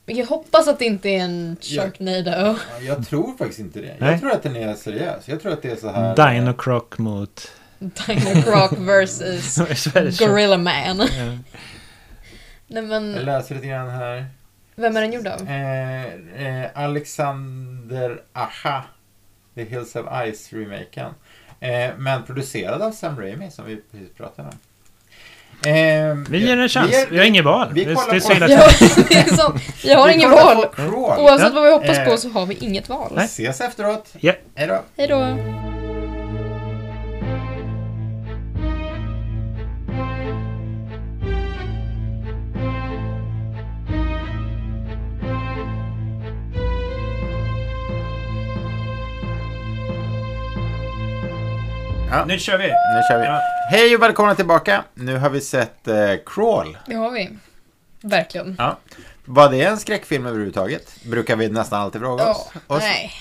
Jag 0.05 0.25
hoppas 0.25 0.67
att 0.67 0.79
det 0.79 0.85
inte 0.85 1.09
är 1.09 1.19
en. 1.19 1.57
Sharknado. 1.61 2.29
Ja, 2.31 2.55
Jag 2.81 3.07
tror 3.07 3.37
faktiskt 3.37 3.59
inte 3.59 3.79
det. 3.81 3.95
Nej. 3.99 4.11
Jag 4.11 4.19
tror 4.19 4.31
att 4.31 4.43
den 4.43 4.55
är 4.55 4.73
seriös. 4.73 5.27
Jag 5.27 5.41
tror 5.41 5.53
att 5.53 5.61
det 5.61 5.71
är 5.71 5.75
så 5.75 5.89
här... 5.91 6.33
Dino 6.33 6.53
Croc 6.53 6.83
mot... 6.97 7.51
Dino 7.79 8.41
Croc 8.43 8.71
versus 8.79 9.57
Gorilla 10.19 10.57
Man. 10.57 10.73
Ja. 10.99 11.05
Nej 12.67 12.83
Jag 12.83 12.83
men, 12.85 13.11
läser 13.11 13.55
lite 13.55 13.67
grann 13.67 13.89
här. 13.89 14.25
vem 14.75 14.97
är 14.97 15.01
den 15.01 15.13
gjord 15.13 15.27
av? 15.27 15.47
Eh, 15.49 16.03
eh, 16.63 16.69
Alexander 16.75 18.21
Aha. 18.33 18.83
The 19.55 19.63
Hills 19.63 19.95
of 19.95 20.05
Ice-remaken. 20.05 21.13
Eh, 21.63 21.89
men 21.97 22.23
producerad 22.23 22.81
av 22.81 22.91
Sam 22.91 23.19
Raimi 23.19 23.51
som 23.51 23.65
vi 23.65 23.75
precis 23.91 24.13
pratade 24.17 24.47
om. 24.49 24.55
Eh, 25.69 26.15
Vi 26.29 26.45
ger 26.47 26.57
en 26.57 26.69
chans, 26.69 26.91
vi- 26.91 27.05
vi 27.09 27.17
har 27.17 27.25
inget 27.25 27.45
val. 27.45 27.67
vi 27.73 27.85
kollar 27.85 28.11
det 28.11 28.15
är 28.15 28.19
så 28.19 28.33
illa 28.33 28.47
Ja, 29.83 29.97
har 29.99 30.07
vi 30.07 30.13
ingen 30.13 30.29
kollar 30.29 30.55
val. 30.55 30.65
Oavsett 31.19 31.47
Ja. 31.47 31.51
vad 31.53 31.63
vi 31.63 31.71
hoppas 31.71 31.97
Eh. 31.97 32.05
på 32.05 32.17
så 32.17 32.29
har 32.29 32.45
vi 32.45 32.55
inget 32.55 32.89
val. 32.89 33.11
Nej. 33.15 33.25
Ses 33.25 33.61
efteråt. 33.61 34.13
Hej 34.55 34.67
då. 34.67 34.81
Hej 34.97 35.07
då. 35.07 35.37
Ja, 52.13 52.25
Nu 52.25 52.39
kör 52.39 52.57
vi! 52.57 52.67
nu 52.67 53.01
kör 53.09 53.19
vi. 53.19 53.25
Ja. 53.25 53.39
Hej 53.69 53.95
och 53.95 54.01
välkomna 54.01 54.35
tillbaka. 54.35 54.83
Nu 54.93 55.17
har 55.17 55.29
vi 55.29 55.41
sett 55.41 55.87
eh, 55.87 55.95
Crawl. 56.25 56.77
Det 56.87 56.95
har 56.95 57.11
vi. 57.11 57.29
Verkligen. 58.01 58.55
Ja. 58.59 58.77
Var 59.25 59.49
det 59.51 59.61
en 59.63 59.77
skräckfilm 59.77 60.25
överhuvudtaget? 60.25 61.03
Brukar 61.05 61.35
vi 61.35 61.49
nästan 61.49 61.81
alltid 61.81 62.01
fråga 62.01 62.29
oss. 62.29 62.49
Ja, 62.53 62.59
Och 62.67 62.81
så- 62.81 62.87
nej. 62.87 63.11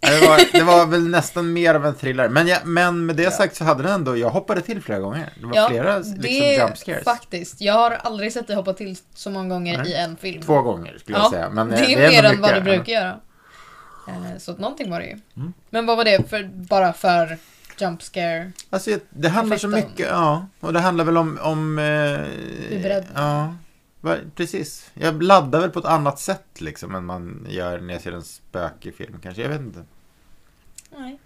Det 0.00 0.26
var, 0.28 0.52
det 0.52 0.62
var 0.62 0.86
väl 0.86 1.08
nästan 1.10 1.52
mer 1.52 1.74
av 1.74 1.86
en 1.86 1.94
thriller. 1.94 2.28
Men, 2.28 2.46
jag, 2.46 2.58
men 2.66 3.06
med 3.06 3.16
det 3.16 3.30
sagt 3.30 3.56
så 3.56 3.64
hade 3.64 3.82
den 3.82 3.92
ändå, 3.92 4.16
jag 4.16 4.30
hoppade 4.30 4.60
till 4.60 4.82
flera 4.82 4.98
gånger. 4.98 5.32
Det 5.40 5.46
var 5.46 5.56
Ja, 5.56 5.68
flera 5.68 5.96
liksom, 5.98 6.18
det 6.20 6.28
jump 6.28 6.78
scares. 6.78 7.04
faktiskt. 7.04 7.60
Jag 7.60 7.74
har 7.74 7.90
aldrig 7.90 8.32
sett 8.32 8.46
dig 8.46 8.56
hoppa 8.56 8.72
till 8.72 8.96
så 9.14 9.30
många 9.30 9.48
gånger 9.48 9.78
Nej. 9.78 9.90
i 9.92 9.94
en 9.94 10.16
film. 10.16 10.42
Två 10.42 10.62
gånger 10.62 10.98
skulle 10.98 11.18
jag 11.18 11.24
Ja, 11.26 11.30
säga. 11.30 11.50
Men, 11.50 11.68
det 11.68 11.76
eh, 11.76 11.90
är 11.92 11.96
ändå 11.96 12.22
mer 12.22 12.24
än 12.34 12.40
vad 12.40 12.54
du 12.54 12.60
brukar 12.60 12.92
göra. 12.92 13.16
Eh, 14.08 14.38
Så 14.38 14.52
att 14.52 14.58
någonting 14.58 14.90
var 14.90 15.00
det 15.00 15.06
ju. 15.06 15.18
Mm. 15.36 15.52
Men 15.70 15.86
vad 15.86 15.96
var 15.96 16.04
det 16.04 16.30
för, 16.30 16.44
bara 16.52 16.92
för 16.92 17.38
jump 17.82 18.02
scare? 18.02 18.52
Alltså, 18.70 18.98
det 19.10 19.28
handlar 19.28 19.56
så 19.56 19.68
Effekten. 19.68 19.90
mycket, 19.90 20.06
ja. 20.10 20.46
Och 20.60 20.72
det 20.72 20.80
handlar 20.80 21.04
väl 21.04 21.16
om... 21.16 21.38
om 21.42 21.78
eh, 21.78 21.84
är 21.84 22.82
beredd. 22.82 23.04
Ja, 23.14 23.54
va- 24.00 24.16
precis. 24.36 24.90
Jag 24.94 25.22
laddar 25.22 25.60
väl 25.60 25.70
på 25.70 25.78
ett 25.78 25.84
annat 25.84 26.18
sätt 26.18 26.60
liksom 26.60 26.94
än 26.94 27.04
man 27.04 27.46
gör 27.50 27.80
när 27.80 27.94
jag 27.94 28.02
ser 28.02 28.12
en 28.12 28.22
spökig 28.22 28.94
film 28.94 29.18
kanske. 29.22 29.42
Jag 29.42 29.48
vet 29.48 29.60
inte. 29.60 29.84
Nej. 30.98 31.18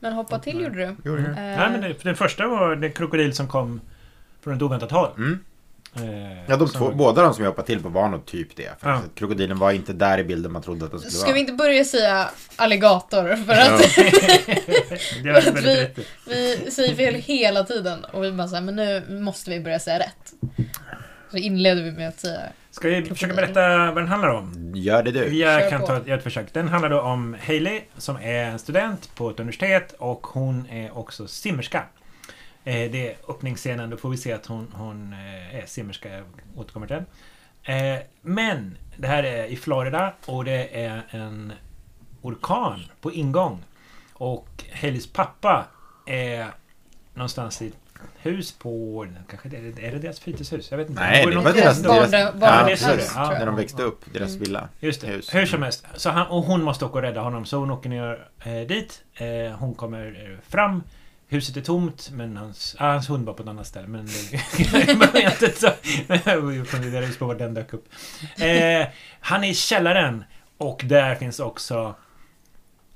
Men 0.00 0.12
hoppa 0.12 0.38
till 0.38 0.60
gjorde 0.60 0.74
du. 0.86 1.10
Gjorde 1.10 1.22
det? 1.22 1.28
Eh, 1.28 1.34
Nej, 1.36 1.70
men 1.70 1.80
det, 1.80 2.02
den 2.02 2.16
första 2.16 2.46
var 2.48 2.76
det 2.76 2.90
krokodil 2.90 3.34
som 3.34 3.48
kom 3.48 3.80
från 4.40 4.54
ett 4.56 4.62
oväntat 4.62 4.90
håll. 4.90 5.10
Mm. 5.16 5.38
Eh, 5.96 6.44
Ja, 6.48 6.56
de 6.56 6.68
två, 6.68 6.90
båda 6.90 7.22
de 7.22 7.34
som 7.34 7.44
jag 7.44 7.50
hoppade 7.50 7.66
till 7.66 7.82
på 7.82 7.88
var 7.88 8.08
nog 8.08 8.26
typ 8.26 8.56
det. 8.56 8.70
Ja. 8.80 9.00
Krokodilen 9.14 9.58
var 9.58 9.72
inte 9.72 9.92
där 9.92 10.18
i 10.18 10.24
bilden 10.24 10.52
man 10.52 10.62
trodde 10.62 10.84
att 10.84 10.90
den 10.90 11.00
skulle 11.00 11.12
Ska 11.12 11.26
vara. 11.26 11.34
vi 11.34 11.40
inte 11.40 11.52
börja 11.52 11.84
säga 11.84 12.30
alligator? 12.56 13.36
För 13.36 13.52
att 13.52 13.80
För 15.44 15.48
att 15.50 15.64
vi- 15.64 15.90
vi 16.64 16.70
säger 16.70 16.94
fel 16.94 17.14
hela 17.14 17.64
tiden. 17.64 18.04
Och 18.04 18.24
vi 18.24 18.32
bara 18.32 18.48
såhär, 18.48 18.62
men 18.62 18.76
nu 18.76 19.20
måste 19.20 19.50
vi 19.50 19.60
börja 19.60 19.78
säga 19.78 19.98
rätt. 19.98 20.32
Så 21.30 21.36
inleder 21.36 21.82
vi 21.82 21.92
med 21.92 22.08
att 22.08 22.20
säga 22.20 22.40
Ska 22.70 22.88
vi 22.88 23.02
försöka 23.04 23.34
berätta 23.34 23.68
vad 23.92 23.96
den 23.96 24.08
handlar 24.08 24.28
om? 24.28 24.72
Gör 24.74 25.02
det 25.02 25.10
du. 25.10 25.28
Jag 25.38 25.60
Kör 25.62 25.70
kan 25.70 25.80
på. 25.80 25.86
ta 25.86 25.96
ett, 25.96 26.08
ett 26.08 26.22
försök. 26.22 26.46
Den 26.52 26.68
handlar 26.68 26.90
då 26.90 27.00
om 27.00 27.36
Hailey 27.46 27.80
som 27.98 28.16
är 28.16 28.44
en 28.44 28.58
student 28.58 29.14
på 29.14 29.30
ett 29.30 29.40
universitet 29.40 29.94
och 29.98 30.26
hon 30.26 30.66
är 30.70 30.98
också 30.98 31.26
simmerska. 31.26 31.84
Eh, 32.64 32.90
det 32.90 33.10
är 33.10 33.16
öppningsscenen, 33.28 33.90
då 33.90 33.96
får 33.96 34.10
vi 34.10 34.16
se 34.16 34.32
att 34.32 34.46
hon, 34.46 34.68
hon 34.72 35.12
eh, 35.12 35.56
är 35.56 35.66
simmerska. 35.66 36.08
Jag 36.12 36.24
återkommer 36.56 36.86
till 36.86 36.96
den. 36.96 37.06
Eh, 37.76 38.02
men 38.22 38.76
det 38.96 39.06
här 39.06 39.22
är 39.22 39.44
i 39.44 39.56
Florida 39.56 40.12
och 40.26 40.44
det 40.44 40.84
är 40.84 41.02
en 41.10 41.52
orkan 42.22 42.84
på 43.00 43.12
ingång. 43.12 43.62
Och 44.12 44.48
Haleys 44.72 45.06
pappa 45.12 45.64
är 46.06 46.46
någonstans 47.14 47.62
i 47.62 47.72
hus 48.16 48.52
på... 48.52 49.06
Kanske 49.28 49.48
det, 49.48 49.56
är 49.86 49.92
det 49.92 49.98
deras 49.98 50.20
fritidshus? 50.20 50.70
Jag 50.70 50.78
vet 50.78 50.88
inte. 50.88 51.02
Nej, 51.02 51.26
det 51.26 51.36
var 51.36 51.52
deras... 51.52 51.82
deras 51.82 52.12
ja, 52.12 52.32
deras 52.32 52.66
precis. 52.66 52.88
hus, 52.88 53.12
ja. 53.14 53.30
När 53.30 53.46
de 53.46 53.56
växte 53.56 53.82
upp, 53.82 54.04
deras 54.12 54.30
Mm. 54.30 54.42
villa. 54.42 54.68
Just 54.80 55.00
det, 55.00 55.06
hus. 55.06 55.34
hur 55.34 55.46
som 55.46 55.62
helst. 55.62 55.86
Så 55.94 56.10
han, 56.10 56.26
och 56.26 56.42
hon 56.42 56.62
måste 56.62 56.84
åka 56.84 56.94
och 56.94 57.02
rädda 57.02 57.20
honom, 57.20 57.44
så 57.44 57.56
hon 57.56 57.70
åker 57.70 57.88
ner 57.88 58.28
eh, 58.44 58.52
dit. 58.66 59.02
Eh, 59.14 59.56
hon 59.58 59.74
kommer 59.74 60.30
eh, 60.30 60.38
fram. 60.48 60.82
Huset 61.34 61.56
är 61.56 61.60
tomt, 61.60 62.10
men 62.12 62.36
hans, 62.36 62.76
ah, 62.78 62.92
hans 62.92 63.10
hund 63.10 63.26
var 63.26 63.34
på 63.34 63.42
ett 63.42 63.48
annat 63.48 63.66
ställe. 63.66 63.86
Men 63.86 64.06
det 64.06 66.08
behöver 66.08 66.52
jag 66.52 66.66
funderar 66.66 67.02
just 67.02 67.18
på 67.18 67.26
var 67.26 67.34
den 67.34 67.54
dök 67.54 67.72
upp. 67.72 67.88
Eh, 68.38 68.86
han 69.20 69.44
är 69.44 69.48
i 69.48 69.54
källaren 69.54 70.24
och 70.58 70.82
där 70.84 71.14
finns 71.14 71.40
också 71.40 71.94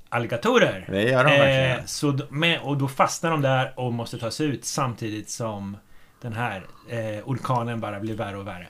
alligatorer. 0.09 0.87
Det 0.91 1.01
gör 1.01 1.23
de 1.23 1.31
verkligen. 1.31 1.79
Eh, 1.79 1.85
så, 1.85 2.19
med, 2.29 2.61
och 2.61 2.77
då 2.77 2.87
fastnar 2.87 3.31
de 3.31 3.41
där 3.41 3.73
och 3.75 3.93
måste 3.93 4.17
ta 4.17 4.31
sig 4.31 4.45
ut 4.45 4.65
samtidigt 4.65 5.29
som 5.29 5.77
den 6.21 6.33
här 6.33 6.65
eh, 6.89 7.29
orkanen 7.29 7.79
bara 7.79 7.99
blir 7.99 8.15
värre 8.15 8.37
och 8.37 8.47
värre. 8.47 8.67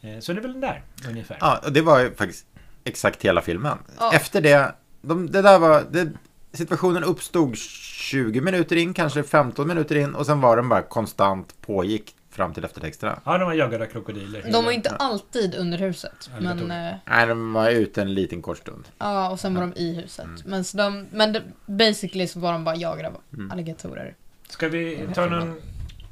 Eh, 0.00 0.18
så 0.20 0.32
det 0.32 0.38
är 0.38 0.42
väl 0.42 0.52
den 0.52 0.60
där, 0.60 0.82
ungefär. 1.08 1.36
Ja, 1.40 1.60
och 1.64 1.72
det 1.72 1.82
var 1.82 2.00
ju 2.00 2.14
faktiskt 2.14 2.46
exakt 2.84 3.24
hela 3.24 3.42
filmen. 3.42 3.78
Ja. 3.98 4.12
Efter 4.14 4.40
det, 4.40 4.74
de, 5.02 5.30
det 5.30 5.42
där 5.42 5.58
var, 5.58 5.84
det, 5.90 6.12
situationen 6.54 7.04
uppstod 7.04 7.56
20 7.56 8.40
minuter 8.40 8.76
in, 8.76 8.94
kanske 8.94 9.22
15 9.22 9.68
minuter 9.68 9.96
in 9.96 10.14
och 10.14 10.26
sen 10.26 10.40
var 10.40 10.56
den 10.56 10.68
bara 10.68 10.82
konstant 10.82 11.54
pågick 11.60 12.14
fram 12.30 12.54
till 12.54 12.64
eftertexterna. 12.64 13.20
Ja, 13.24 13.38
de 13.38 13.44
var 13.44 13.54
jagade 13.54 13.86
krokodiler. 13.86 14.42
De 14.52 14.64
var 14.64 14.72
inte 14.72 14.90
alltid 14.90 15.54
under 15.54 15.78
huset. 15.78 16.30
Men, 16.40 16.70
eh, 16.70 16.94
Nej, 17.06 17.26
de 17.26 17.52
var 17.52 17.70
ute 17.70 18.02
en 18.02 18.14
liten 18.14 18.42
kort 18.42 18.58
stund. 18.58 18.84
ja, 18.98 19.30
och 19.30 19.40
sen 19.40 19.54
var 19.54 19.60
de 19.60 19.72
i 19.76 19.94
huset. 19.94 20.24
Mm. 20.24 20.40
Men, 20.44 20.64
så 20.64 20.76
de, 20.76 21.06
men 21.10 21.36
basically 21.66 22.26
så 22.26 22.40
var 22.40 22.52
de 22.52 22.64
bara 22.64 22.76
jagade 22.76 23.08
av 23.08 23.20
Mm. 23.34 23.50
alligatorer. 23.50 24.14
Ska 24.48 24.68
vi 24.68 25.08
ta 25.14 25.26
någon... 25.26 25.56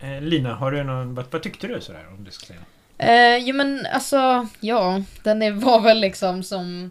Eh, 0.00 0.20
Lina, 0.20 0.54
har 0.54 0.70
du 0.72 0.84
någon... 0.84 1.14
Vad, 1.14 1.24
vad 1.30 1.42
tyckte 1.42 1.66
du 1.66 1.80
sådär? 1.80 2.06
Om 2.18 2.24
du 2.24 2.30
ska 2.30 2.46
säga? 2.46 2.60
Eh, 2.98 3.36
jo 3.38 3.56
men 3.56 3.86
alltså, 3.94 4.46
ja. 4.60 5.02
Den 5.22 5.42
är, 5.42 5.50
var 5.52 5.80
väl 5.80 6.00
liksom 6.00 6.42
som 6.42 6.90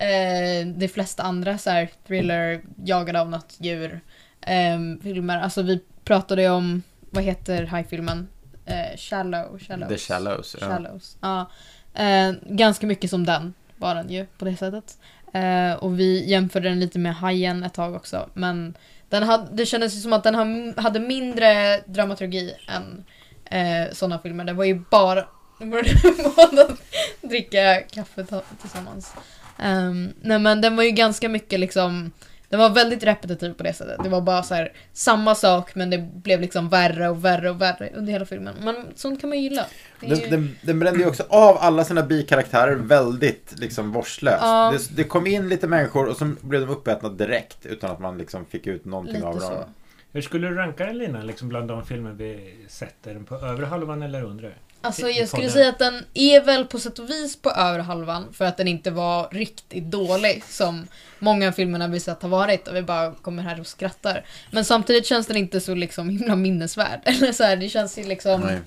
eh, 0.00 0.66
de 0.66 0.88
flesta 0.88 1.22
andra 1.22 1.58
så 1.58 1.70
här, 1.70 1.90
thriller, 2.06 2.60
jagade 2.84 3.20
av 3.20 3.30
något 3.30 3.54
djur. 3.58 4.00
Eh, 4.40 4.78
filmer. 5.02 5.38
Alltså 5.40 5.62
vi 5.62 5.80
pratade 6.04 6.42
ju 6.42 6.48
om, 6.48 6.82
vad 7.10 7.24
heter 7.24 7.66
hajfilmen? 7.66 8.28
Eh, 8.66 8.96
Shallow, 8.96 9.58
Shallows. 9.58 9.88
The 9.88 9.98
Shallows. 9.98 10.56
Ja. 10.60 10.66
Shallows. 10.66 11.16
Ja. 11.20 11.50
Eh, 11.94 12.32
ganska 12.46 12.86
mycket 12.86 13.10
som 13.10 13.26
den 13.26 13.54
var 13.76 13.94
den 13.94 14.10
ju 14.10 14.26
på 14.38 14.44
det 14.44 14.56
sättet. 14.56 14.98
Eh, 15.32 15.72
och 15.72 15.98
vi 16.00 16.28
jämförde 16.30 16.68
den 16.68 16.80
lite 16.80 16.98
med 16.98 17.14
Hajen 17.14 17.62
ett 17.62 17.74
tag 17.74 17.94
också. 17.94 18.30
Men 18.34 18.74
den 19.08 19.22
hade, 19.22 19.56
det 19.56 19.66
kändes 19.66 19.94
ju 19.96 20.00
som 20.00 20.12
att 20.12 20.22
den 20.24 20.34
ha- 20.34 20.82
hade 20.82 21.00
mindre 21.00 21.78
dramaturgi 21.86 22.54
än 22.68 23.04
eh, 23.44 23.92
sådana 23.92 24.18
filmer. 24.18 24.44
Det 24.44 24.52
var 24.52 24.64
ju 24.64 24.82
bara 24.90 25.24
de 25.58 25.70
började 25.70 26.76
dricka 27.22 27.80
kaffe 27.80 28.26
tillsammans. 28.60 29.14
Um, 29.64 30.12
nej 30.20 30.38
men 30.38 30.60
den 30.60 30.76
var 30.76 30.84
ju 30.84 30.90
ganska 30.90 31.28
mycket 31.28 31.60
liksom 31.60 32.10
den 32.50 32.60
var 32.60 32.70
väldigt 32.70 33.04
repetitiv 33.04 33.52
på 33.52 33.62
det 33.62 33.72
sättet. 33.72 34.02
Det 34.02 34.08
var 34.08 34.20
bara 34.20 34.42
så 34.42 34.54
här 34.54 34.72
samma 34.92 35.34
sak 35.34 35.74
men 35.74 35.90
det 35.90 35.98
blev 35.98 36.40
liksom 36.40 36.68
värre 36.68 37.08
och 37.08 37.24
värre 37.24 37.50
och 37.50 37.60
värre 37.60 37.90
under 37.94 38.12
hela 38.12 38.24
filmen. 38.24 38.54
Men 38.60 38.76
sånt 38.94 39.20
kan 39.20 39.30
man 39.30 39.38
ju 39.38 39.44
gilla. 39.44 39.66
Den, 40.00 40.10
ju- 40.10 40.26
den, 40.30 40.56
den 40.62 40.78
brände 40.78 41.00
ju 41.00 41.06
också 41.06 41.24
av 41.28 41.56
alla 41.58 41.84
sina 41.84 42.02
bikaraktärer 42.02 42.74
väldigt 42.74 43.54
liksom 43.58 43.92
vårdslöst. 43.92 44.42
Ja. 44.42 44.74
Det, 44.76 44.96
det 44.96 45.04
kom 45.04 45.26
in 45.26 45.48
lite 45.48 45.66
människor 45.66 46.08
och 46.08 46.16
så 46.16 46.32
blev 46.40 46.60
de 46.60 46.70
uppätna 46.70 47.08
direkt 47.08 47.66
utan 47.66 47.90
att 47.90 48.00
man 48.00 48.18
liksom 48.18 48.44
fick 48.44 48.66
ut 48.66 48.84
någonting 48.84 49.22
av 49.22 49.40
dem. 49.40 49.64
Hur 50.12 50.20
skulle 50.20 50.48
du 50.48 50.54
ranka 50.54 50.86
den 50.86 50.98
Lina, 50.98 51.22
liksom 51.22 51.48
bland 51.48 51.68
de 51.68 51.84
filmer 51.84 52.10
vi 52.10 52.54
den 53.02 53.24
på 53.24 53.34
övre 53.34 53.66
halvan 53.66 54.02
eller 54.02 54.24
undre? 54.24 54.52
Alltså 54.82 55.08
jag 55.08 55.28
skulle 55.28 55.50
säga 55.50 55.68
att 55.68 55.78
den 55.78 56.04
är 56.14 56.40
väl 56.44 56.64
på 56.66 56.78
sätt 56.78 56.98
och 56.98 57.10
vis 57.10 57.42
på 57.42 57.50
över 57.50 57.78
halvan 57.78 58.32
för 58.32 58.44
att 58.44 58.56
den 58.56 58.68
inte 58.68 58.90
var 58.90 59.28
riktigt 59.30 59.84
dålig 59.84 60.44
som 60.44 60.86
många 61.18 61.48
av 61.48 61.52
filmerna 61.52 61.88
vi 61.88 62.00
sett 62.00 62.22
har 62.22 62.28
varit 62.28 62.68
och 62.68 62.76
vi 62.76 62.82
bara 62.82 63.14
kommer 63.14 63.42
här 63.42 63.60
och 63.60 63.66
skrattar. 63.66 64.24
Men 64.50 64.64
samtidigt 64.64 65.06
känns 65.06 65.26
den 65.26 65.36
inte 65.36 65.60
så 65.60 65.74
liksom 65.74 66.08
himla 66.08 66.36
minnesvärd. 66.36 67.00
Eller 67.04 67.32
så 67.32 67.44
här, 67.44 67.56
det 67.56 67.68
känns 67.68 67.98
ju 67.98 68.04
liksom... 68.04 68.40
Nej. 68.40 68.58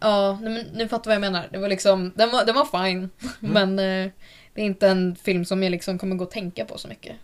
Ja, 0.00 0.38
men 0.42 0.54
nu 0.74 0.88
fattar 0.88 1.04
vad 1.10 1.14
jag 1.14 1.20
menar. 1.20 1.48
Det 1.52 1.58
var 1.58 1.68
liksom, 1.68 2.12
den 2.16 2.30
var, 2.30 2.44
den 2.44 2.54
var 2.54 2.84
fine. 2.84 3.10
Men 3.40 3.78
eh, 3.78 4.10
det 4.54 4.60
är 4.60 4.64
inte 4.64 4.88
en 4.88 5.16
film 5.22 5.44
som 5.44 5.62
jag 5.62 5.70
liksom 5.70 5.98
kommer 5.98 6.16
gå 6.16 6.24
och 6.24 6.30
tänka 6.30 6.64
på 6.64 6.78
så 6.78 6.88
mycket. 6.88 7.16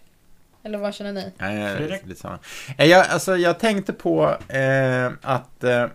Eller 0.62 0.78
vad 0.78 0.94
känner 0.94 1.12
ni? 1.12 1.32
Nej, 1.38 1.58
jag- 1.60 1.76
Fredrik? 1.76 2.06
lite 2.06 2.20
samma. 2.20 2.38
Eh, 2.78 2.86
Jag, 2.86 3.06
alltså, 3.08 3.36
jag 3.36 3.58
tänkte 3.58 3.92
på 3.92 4.36
eh, 4.48 5.10
att 5.22 5.64
eh, 5.64 5.86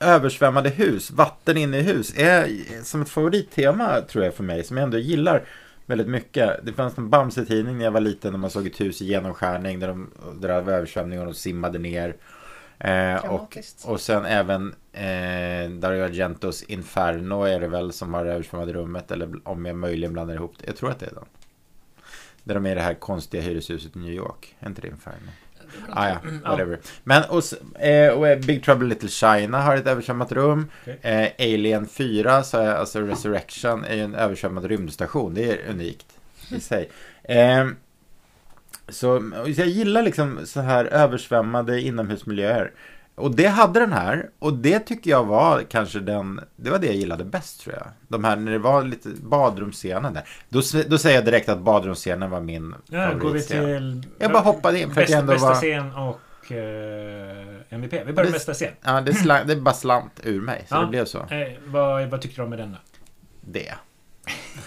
översvämmade 0.00 0.68
hus, 0.68 1.10
vatten 1.10 1.56
inne 1.56 1.78
i 1.78 1.82
hus, 1.82 2.14
är 2.16 2.48
som 2.84 3.02
ett 3.02 3.08
favorittema 3.08 4.00
tror 4.00 4.24
jag 4.24 4.34
för 4.34 4.44
mig, 4.44 4.64
som 4.64 4.76
jag 4.76 4.84
ändå 4.84 4.98
gillar 4.98 5.44
väldigt 5.86 6.08
mycket. 6.08 6.60
Det 6.62 6.72
fanns 6.72 6.98
en 6.98 7.10
Bamse-tidning 7.10 7.78
när 7.78 7.84
jag 7.84 7.92
var 7.92 8.00
liten 8.00 8.32
när 8.32 8.38
man 8.38 8.50
såg 8.50 8.66
ett 8.66 8.80
hus 8.80 9.02
i 9.02 9.04
genomskärning 9.04 9.80
där, 9.80 9.88
de, 9.88 10.10
där 10.40 10.48
det 10.48 10.60
var 10.60 10.72
översvämning 10.72 11.20
och 11.20 11.26
de 11.26 11.34
simmade 11.34 11.78
ner. 11.78 12.16
Eh, 12.78 13.24
och, 13.24 13.58
och 13.84 14.00
sen 14.00 14.24
även 14.24 14.74
eh, 14.92 15.70
Dario 15.70 16.04
Argentos 16.04 16.62
Inferno 16.62 17.42
är 17.42 17.60
det 17.60 17.68
väl 17.68 17.92
som 17.92 18.14
har 18.14 18.26
översvämmade 18.26 18.72
rummet, 18.72 19.10
eller 19.10 19.48
om 19.48 19.66
jag 19.66 19.76
möjligen 19.76 20.12
blandar 20.12 20.34
ihop 20.34 20.54
det. 20.58 20.66
Jag 20.66 20.76
tror 20.76 20.90
att 20.90 20.98
det 20.98 21.06
är 21.06 21.14
den. 21.14 21.24
Där 22.44 22.54
de 22.54 22.66
är 22.66 22.70
i 22.70 22.74
det 22.74 22.80
här 22.80 22.94
konstiga 22.94 23.42
hyreshuset 23.42 23.96
i 23.96 23.98
New 23.98 24.12
York. 24.12 24.56
Är 24.60 24.66
inte 24.68 24.82
det 24.82 24.88
Inferno? 24.88 25.30
Ah, 25.92 26.08
ja, 26.08 26.18
Mm, 26.22 26.40
ja. 26.44 26.50
whatever. 26.50 26.78
Men 27.04 27.22
och, 27.28 27.42
eh, 27.80 28.30
eh, 28.30 28.38
Big 28.38 28.64
Trouble 28.64 28.88
Little 28.88 29.08
China 29.08 29.60
har 29.60 29.76
ett 29.76 29.86
översvämmat 29.86 30.32
rum. 30.32 30.70
Okej. 30.82 30.98
Eh, 31.02 31.28
Alien 31.54 31.86
4, 31.88 32.42
så 32.42 32.58
är, 32.58 32.74
alltså 32.74 33.00
Resurrection, 33.00 33.84
är 33.84 33.94
ju 33.94 34.00
en 34.02 34.14
översvämmad 34.14 34.64
rymdstation. 34.64 35.34
Det 35.34 35.50
är 35.52 35.70
unikt 35.70 36.06
i 36.50 36.60
sig. 36.60 36.90
Eh, 37.24 37.66
så 38.88 39.32
jag 39.46 39.66
gillar 39.66 40.02
liksom 40.02 40.46
så 40.46 40.60
här 40.60 40.84
översvämmade 40.84 41.80
inomhusmiljöer. 41.80 42.72
Och 43.16 43.34
det 43.36 43.46
hade 43.46 43.80
den 43.80 43.92
här. 43.92 44.30
Och 44.38 44.52
det 44.54 44.78
tycker 44.78 45.10
jag 45.10 45.24
var 45.24 45.62
kanske 45.62 46.00
den, 46.00 46.40
det 46.56 46.70
var 46.70 46.78
det 46.78 46.86
jag 46.86 46.96
gillade 46.96 47.24
bäst 47.24 47.60
tror 47.60 47.74
jag. 47.74 47.86
De 48.08 48.24
här 48.24 48.36
när 48.36 48.52
det 48.52 48.58
var 48.58 48.82
lite 48.84 49.08
badrumsscenen 49.08 50.14
där. 50.14 50.24
Då, 50.48 50.60
då 50.88 50.98
säger 50.98 51.16
jag 51.16 51.24
direkt 51.24 51.48
att 51.48 51.58
badrumsscenen 51.58 52.30
var 52.30 52.40
min 52.40 52.74
Ja, 52.88 52.98
går 53.06 53.12
vi 53.14 53.18
favoritscen. 53.20 53.64
till... 53.64 54.06
Jag 54.18 54.32
bara 54.32 54.42
hoppade 54.42 54.80
in 54.80 54.94
för 54.94 55.00
att 55.00 55.06
bästa, 55.06 55.18
ändå 55.18 55.32
bästa 55.32 55.48
var... 55.48 55.54
scen 55.54 55.92
och 55.94 56.52
eh, 56.52 57.74
MVP. 57.74 57.92
Vi 57.92 58.12
börjar 58.12 58.24
med 58.24 58.32
bästa 58.32 58.54
scen. 58.54 58.72
Ja, 58.84 59.00
det, 59.00 59.14
slang, 59.14 59.46
det 59.46 59.56
bara 59.56 59.74
slant 59.74 60.20
ur 60.22 60.40
mig. 60.40 60.64
Så 60.68 60.74
Ja. 60.74 60.80
det 60.80 60.86
blev 60.86 61.04
så. 61.04 61.18
Eh, 61.18 61.26
vad, 61.66 62.08
vad 62.08 62.20
tyckte 62.20 62.40
du 62.40 62.44
om 62.44 62.50
med 62.50 62.58
den 62.58 62.72
då? 62.72 62.78
Det. 63.40 63.74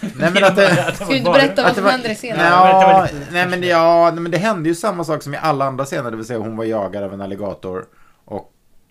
Nej 0.00 0.30
men 0.34 0.44
att 0.44 0.56
det... 0.56 0.92
Ska 0.94 1.04
vi 1.04 1.16
inte 1.18 1.30
berätta 1.30 1.62
vad 1.62 1.74
som 1.74 1.84
händer 1.84 2.10
i 2.10 2.14
scenen? 2.14 2.46
Ja, 2.46 3.08
nej 3.32 3.48
men, 3.48 3.62
ja, 3.62 4.10
nej, 4.14 4.20
men 4.22 4.32
det 4.32 4.38
hände 4.38 4.68
ju 4.68 4.74
samma 4.74 5.04
sak 5.04 5.22
som 5.22 5.34
i 5.34 5.36
alla 5.36 5.64
andra 5.64 5.84
scener, 5.84 6.10
det 6.10 6.16
vill 6.16 6.26
säga 6.26 6.38
hon 6.38 6.56
var 6.56 6.64
jagad 6.64 7.04
av 7.04 7.14
en 7.14 7.20
alligator 7.20 7.84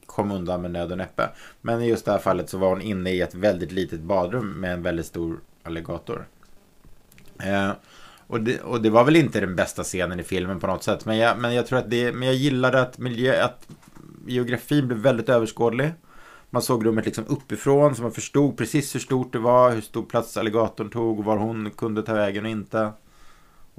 kom 0.10 0.32
undan 0.32 0.62
med 0.62 0.72
nöd 0.72 0.92
och 0.92 0.98
näppe. 0.98 1.30
Men 1.62 1.82
i 1.82 1.88
just 1.88 2.06
det 2.06 2.12
här 2.12 2.20
fallet 2.20 2.50
så 2.50 2.58
var 2.58 2.70
hon 2.70 2.82
inne 2.82 3.12
i 3.12 3.22
ett 3.22 3.36
väldigt 3.36 3.72
litet 3.72 4.00
badrum 4.00 4.52
med 4.52 4.74
en 4.74 4.82
väldigt 4.82 5.06
stor 5.06 5.40
alligator. 5.64 6.28
Eh, 7.44 7.72
och, 8.28 8.42
det, 8.42 8.62
och 8.62 8.82
det 8.82 8.90
var 8.90 9.04
väl 9.04 9.16
inte 9.16 9.40
den 9.40 9.56
bästa 9.56 9.84
scenen 9.84 10.20
i 10.20 10.24
filmen 10.24 10.60
på 10.60 10.68
något 10.68 10.84
sätt, 10.84 11.06
men 11.06 11.18
jag, 11.18 11.40
men 11.40 11.54
jag 11.54 11.68
tror 11.68 11.80
att 11.80 11.90
det, 11.90 12.12
men 12.12 12.28
jag 12.28 12.36
gillade 12.36 12.82
att 12.82 12.98
miljö, 12.98 13.44
att 13.44 13.68
geografin 14.28 14.88
blev 14.88 15.00
väldigt 15.00 15.30
överskådlig. 15.30 15.92
Man 16.50 16.62
såg 16.62 16.86
rummet 16.86 17.06
liksom 17.06 17.26
uppifrån 17.28 17.96
så 17.96 18.02
man 18.02 18.12
förstod 18.12 18.58
precis 18.58 18.96
hur 18.96 19.00
stort 19.00 19.34
det 19.34 19.40
var, 19.40 19.72
hur 19.72 19.82
stor 19.82 20.04
plats 20.04 20.38
alligatorn 20.38 20.90
tog 20.90 21.20
och 21.20 21.26
var 21.26 21.38
hon 21.38 21.72
kunde 21.72 22.04
ta 22.04 22.14
vägen 22.14 22.46
och 22.46 22.52
inte. 22.52 22.92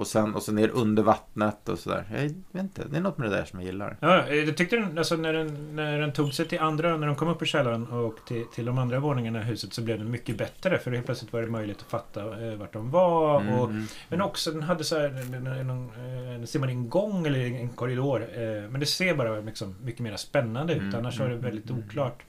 Och 0.01 0.07
sen, 0.07 0.35
och 0.35 0.43
sen 0.43 0.55
ner 0.55 0.69
under 0.69 1.03
vattnet 1.03 1.69
och 1.69 1.79
sådär. 1.79 2.05
Jag 2.11 2.21
vet 2.21 2.35
inte, 2.53 2.85
det 2.91 2.97
är 2.97 3.01
något 3.01 3.19
med 3.19 3.31
det 3.31 3.37
där 3.37 3.45
som 3.45 3.61
jag 3.61 3.67
gillar. 3.67 3.97
Ja, 4.01 4.29
jag 4.29 4.57
tyckte 4.57 4.77
den, 4.77 4.99
alltså 4.99 5.17
när 5.17 5.33
den, 5.33 5.77
när 5.77 5.99
den 6.01 6.13
tog 6.13 6.35
sig 6.35 6.49
till 6.49 6.59
andra, 6.59 6.97
när 6.97 7.07
de 7.07 7.17
kom 7.17 7.29
upp 7.29 7.43
i 7.43 7.47
källaren 7.47 7.87
och 7.87 8.17
till, 8.27 8.45
till 8.55 8.65
de 8.65 8.79
andra 8.79 9.01
våningarna 9.01 9.41
i 9.41 9.43
huset 9.43 9.73
så 9.73 9.83
blev 9.83 9.99
den 9.99 10.11
mycket 10.11 10.39
bättre. 10.39 10.79
För 10.79 10.91
helt 10.91 11.07
plötsligt 11.07 11.33
var 11.33 11.41
det 11.41 11.47
möjligt 11.47 11.79
att 11.81 11.91
fatta 11.91 12.47
eh, 12.47 12.55
vart 12.55 12.73
de 12.73 12.91
var. 12.91 13.41
Mm, 13.41 13.55
Och, 13.55 13.71
mm. 13.71 13.87
men 14.09 14.23
också, 14.23 14.51
den 14.51 14.63
hade 14.63 14.85
så 14.85 14.99
här, 14.99 15.09
en, 15.09 15.35
en, 15.35 15.47
en, 15.47 15.91
en, 16.35 16.47
ser 16.47 16.59
man 16.59 16.69
en 16.69 16.89
gång 16.89 17.27
eller 17.27 17.41
en 17.41 17.69
korridor. 17.69 18.23
Eh, 18.35 18.71
men 18.71 18.81
det 18.81 18.87
ser 18.87 19.15
bara 19.15 19.41
liksom 19.41 19.75
mycket 19.83 20.01
mer 20.01 20.17
spännande 20.17 20.73
ut. 20.73 20.83
Mm, 20.83 20.95
Annars 20.95 21.19
var 21.19 21.27
det 21.27 21.33
mm, 21.35 21.45
väldigt 21.45 21.71
mm, 21.71 21.83
oklart. 21.85 22.23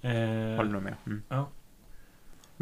Eh, 0.00 0.10
Håller 0.56 0.72
nog 0.72 0.82
med. 0.82 0.94
Mm. 1.06 1.22
Ja. 1.28 1.48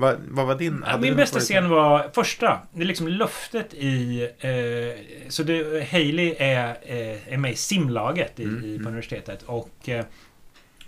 Vad, 0.02 0.16
vad 0.28 0.46
var 0.46 0.54
din? 0.54 0.84
Ja, 0.86 0.98
min 0.98 1.16
bästa 1.16 1.40
scen 1.40 1.68
var 1.68 2.10
första. 2.14 2.60
Det 2.72 2.82
är 2.82 2.86
liksom 2.86 3.08
löftet 3.08 3.74
i... 3.74 4.22
Eh, 4.22 5.28
så 5.28 5.42
det, 5.42 5.88
Hailey 5.90 6.34
är, 6.38 6.76
eh, 6.82 7.32
är 7.32 7.36
med 7.36 7.52
i 7.52 7.56
simlaget 7.56 8.40
i, 8.40 8.44
Mm, 8.44 8.58
i, 8.58 8.60
på 8.60 8.66
mm. 8.66 8.86
universitetet. 8.86 9.42
Och, 9.42 9.88
eh, 9.88 10.04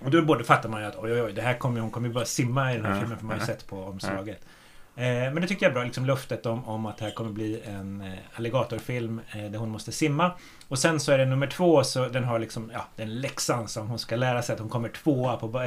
och 0.01 0.11
då 0.11 0.23
både 0.23 0.45
fattar 0.45 0.69
man 0.69 0.81
ju 0.81 0.87
att 0.87 0.97
oj, 0.97 1.13
oj, 1.13 1.23
oj, 1.23 1.33
det 1.33 1.43
här 1.43 1.55
kommer, 1.55 1.81
hon 1.81 1.91
kommer 1.91 2.09
ju 2.09 2.15
bara 2.15 2.25
simma 2.25 2.73
i 2.73 2.77
den 2.77 2.85
här 2.85 2.93
Ja, 2.93 3.01
filmen 3.01 3.19
för 3.19 3.25
man 3.27 3.39
har 3.39 3.47
ju 3.47 3.47
sett 3.47 3.67
på 3.67 3.85
omslaget. 3.85 4.41
Eh, 4.97 5.05
men 5.05 5.35
det 5.35 5.47
tyckte 5.47 5.65
jag 5.65 5.71
är 5.71 5.75
bra, 5.75 5.85
liksom 5.85 6.07
löftet 6.07 6.47
om, 6.47 6.65
om 6.65 6.87
att 6.87 6.99
det 6.99 7.05
här 7.05 7.13
kommer 7.13 7.31
bli 7.31 7.61
en 7.65 8.01
eh, 8.01 8.13
alligatorfilm 8.35 9.21
eh, 9.33 9.51
där 9.51 9.59
hon 9.59 9.71
måste 9.71 9.93
simma. 9.93 10.33
Och 10.69 10.79
sen 10.79 11.01
så 11.01 11.13
är 11.13 11.19
det 11.19 11.27
nummer 11.27 11.47
två, 11.47 11.85
så 11.85 12.09
den 12.09 12.25
har 12.25 12.39
liksom, 12.39 12.71
ja, 12.75 12.87
den 12.97 13.21
läxan 13.21 13.69
som 13.69 13.89
hon 13.89 13.99
ska 13.99 14.17
lära 14.17 14.43
sig 14.43 14.53
att 14.53 14.61
hon 14.61 14.69
kommer 14.69 14.89
tvåa 14.89 15.37
på, 15.37 15.65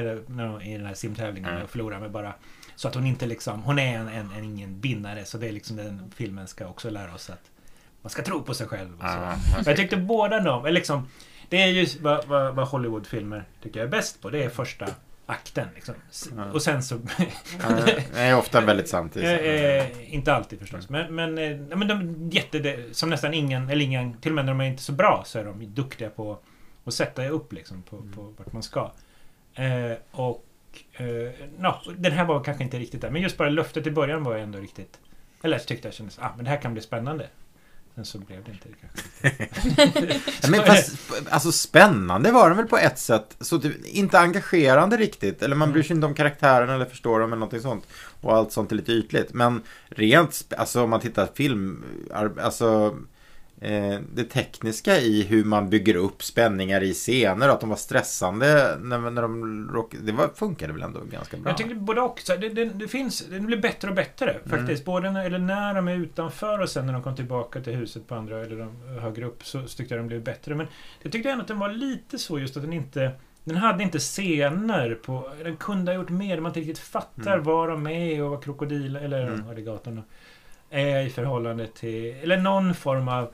i 0.63 0.73
den 0.73 0.86
här 0.86 0.93
simtävlingen 0.93 1.62
och 1.62 1.69
förlorar 1.69 1.99
med 1.99 2.12
bara 2.12 2.33
så 2.78 2.88
att 2.88 2.96
hon 2.96 3.06
inte 3.06 3.26
liksom, 3.26 3.63
hon 3.63 3.80
är 3.80 3.98
en, 3.98 4.08
en, 4.08 4.32
en 4.32 4.44
ingen 4.44 4.82
vinnare. 4.82 5.26
Så 5.26 5.38
det 5.38 5.48
är 5.48 5.52
liksom 5.52 5.76
den 5.76 6.12
filmen 6.16 6.48
ska 6.48 6.68
också 6.68 6.90
lära 6.90 7.13
oss 7.13 7.30
att 7.30 7.52
man 8.02 8.10
ska 8.10 8.24
tro 8.24 8.44
på 8.44 8.54
sig 8.54 8.68
själv. 8.68 8.94
Och 8.94 9.02
så. 9.02 9.08
Ah, 9.08 9.36
Men 9.56 9.63
jag 9.66 9.78
tyckte 9.78 9.98
båda 9.98 10.40
de, 10.40 10.66
eller 10.66 10.72
liksom, 10.72 11.08
det 11.50 11.62
är 11.62 11.68
ju 11.68 11.88
vad, 12.02 12.26
vad, 12.26 12.56
vad 12.56 12.68
Hollywoodfilmer 12.68 13.44
tycker 13.63 13.80
jag 13.80 13.88
är 13.88 13.92
bäst 13.92 14.22
på. 14.22 14.30
Det 14.30 14.44
är 14.44 14.50
första 14.50 14.88
akten. 15.26 15.68
Liksom. 15.76 15.96
Och 16.54 16.62
sen 16.62 16.84
så... 16.84 17.00
Det 17.86 18.20
är 18.20 18.36
ofta 18.36 18.62
väldigt 18.62 18.94
i 18.94 19.20
Eh, 19.24 19.32
eh, 19.34 20.13
inte 20.13 20.34
alltid 20.34 20.60
förstås. 20.60 20.90
Men, 20.90 21.16
men, 21.16 21.38
eh, 21.38 21.78
men 21.78 21.88
de 21.88 22.30
jätte, 22.32 22.84
som 22.92 23.10
nästan 23.10 23.34
ingen, 23.34 23.70
eller 23.70 23.86
ingen, 23.86 24.18
till 24.18 24.32
och 24.32 24.36
med 24.36 24.46
när 24.46 24.52
de 24.52 24.62
är 24.62 24.66
inte 24.66 24.84
så 24.84 24.92
bra 24.92 25.24
så 25.26 25.40
är 25.40 25.46
de 25.46 25.74
duktiga 25.74 26.10
på 26.10 26.40
att 26.86 26.94
sätta 26.94 27.28
upp 27.28 27.54
liksom 27.54 27.84
på, 27.84 27.98
på 27.98 28.34
vart 28.38 28.54
man 28.54 28.63
ska. 28.63 28.92
Och 30.12 30.46
eh, 30.94 31.96
den 31.98 32.12
här 32.12 32.26
var 32.26 32.44
kanske 32.44 32.63
inte 32.63 32.80
riktigt 32.80 33.02
där. 33.02 33.10
Men 33.10 33.22
just 33.22 33.38
bara 33.38 33.50
löftet 33.50 33.88
i 33.88 33.92
början 33.92 34.24
var 34.24 34.36
ändå 34.36 34.60
riktigt... 34.60 35.00
Eller 35.44 35.60
så 35.60 35.66
tyckte 35.66 35.88
jag 35.88 35.96
kändes, 35.96 36.20
ah 36.20 36.32
men 36.36 36.46
det 36.46 36.52
här 36.52 36.62
kan 36.62 36.74
bli 36.74 36.82
spännande. 36.82 37.28
Men 37.98 38.06
så 38.06 38.18
blev 38.18 38.44
det 38.44 38.52
inte 38.52 38.68
det 38.70 38.76
kanske. 38.82 39.50
Ja, 40.42 40.50
Men 40.50 40.63
fast, 40.63 40.98
alltså 41.30 41.52
spännande 41.52 42.32
var 42.32 42.48
den 42.50 42.58
väl 42.58 42.68
på 42.68 42.78
ett 42.78 43.00
sätt. 43.00 43.38
Så 43.40 43.60
typ, 43.60 43.86
inte 43.86 44.20
engagerande 44.20 44.98
riktigt. 44.98 45.44
Eller 45.44 45.56
man 45.56 45.72
bryr 45.72 45.84
sig 45.84 45.96
inte 45.96 46.08
om 46.08 46.13
karaktärerna 46.13 46.76
eller 46.76 46.86
förstår 46.86 47.20
dem 47.20 47.30
eller 47.30 47.40
någonting 47.40 47.62
sånt. 47.62 47.88
Och 48.22 48.36
allt 48.36 48.52
sånt 48.52 48.72
är 48.72 48.76
lite 48.76 48.92
ytligt. 48.92 49.34
Men 49.34 49.62
rent, 49.90 50.54
alltså 50.58 50.84
om 50.84 50.90
man 50.90 51.00
tittar 51.00 51.30
film, 51.36 51.84
alltså 52.42 52.98
det 54.13 54.24
tekniska 54.24 54.98
i 54.98 55.24
hur 55.24 55.43
man 55.46 55.70
bygger 55.70 55.96
upp 55.96 56.24
spänningar 56.24 56.84
i 56.84 56.93
scener 56.93 57.48
och 57.48 57.54
att 57.54 57.60
de 57.62 57.70
var 57.70 57.78
stressande 57.78 58.78
när, 58.82 59.00
när 59.00 59.22
de 59.22 59.70
råk, 59.74 59.96
Det 60.02 60.12
var, 60.12 60.28
funkade 60.36 60.74
väl 60.74 60.82
ändå 60.82 61.00
ganska 61.12 61.38
bra. 61.38 61.50
Jag 61.50 61.58
tyckte 61.58 61.76
både 61.76 62.02
och. 62.02 62.22
Det, 62.28 62.50
det, 62.50 62.65
det 62.65 62.88
finns, 62.88 63.26
det 63.30 63.39
blir 63.39 63.58
bättre 63.58 63.89
och 63.89 63.96
bättre 63.96 64.36
faktiskt. 64.46 64.86
Både 64.86 65.12
när, 65.12 65.26
eller 65.26 65.39
när 65.39 65.74
de 65.74 65.88
är 65.88 65.96
utanför 65.96 66.60
och 66.60 66.70
sen 66.70 66.86
när 66.86 66.93
de 66.93 67.04
kom 67.04 67.15
tillbaka 67.15 67.62
till 67.62 67.74
huset 67.76 68.08
på 68.08 68.15
andra 68.15 68.39
eller 68.39 68.56
de, 68.56 69.00
högre 69.00 69.26
upp 69.26 69.46
så, 69.46 69.67
så 69.67 69.78
tyckte 69.78 69.96
jag 69.96 70.04
de 70.04 70.08
blev 70.08 70.24
bättre. 70.24 70.56
Men 70.56 70.67
jag 71.02 71.12
tyckte 71.12 71.30
ändå 71.30 71.41
att 71.41 71.48
den 71.48 71.60
var 71.60 71.70
lite 71.70 72.17
så 72.17 72.39
just 72.39 72.58
att 72.58 72.63
den 72.63 72.74
inte... 72.74 73.12
Den 73.43 73.56
hade 73.58 73.84
inte 73.84 74.00
scener 74.00 74.96
på... 75.06 75.30
Den 75.43 75.58
kunde 75.58 75.91
ha 75.91 75.96
gjort 75.96 76.10
mer. 76.10 76.39
Man 76.39 76.50
inte 76.50 76.60
riktigt 76.60 76.80
fattar 76.80 77.34
Mm. 77.34 77.43
var 77.43 77.67
de 77.67 77.88
är 77.88 78.24
och 78.24 78.30
vad 78.30 78.43
krokodil 78.43 78.96
eller 78.96 79.28
Mm. 79.28 79.50
alligatorn 79.50 80.02
är 80.70 81.02
i 81.02 81.10
förhållande 81.10 81.67
till... 81.67 82.15
Eller 82.24 82.38
någon 82.38 82.74
form 82.74 83.08
av... 83.08 83.32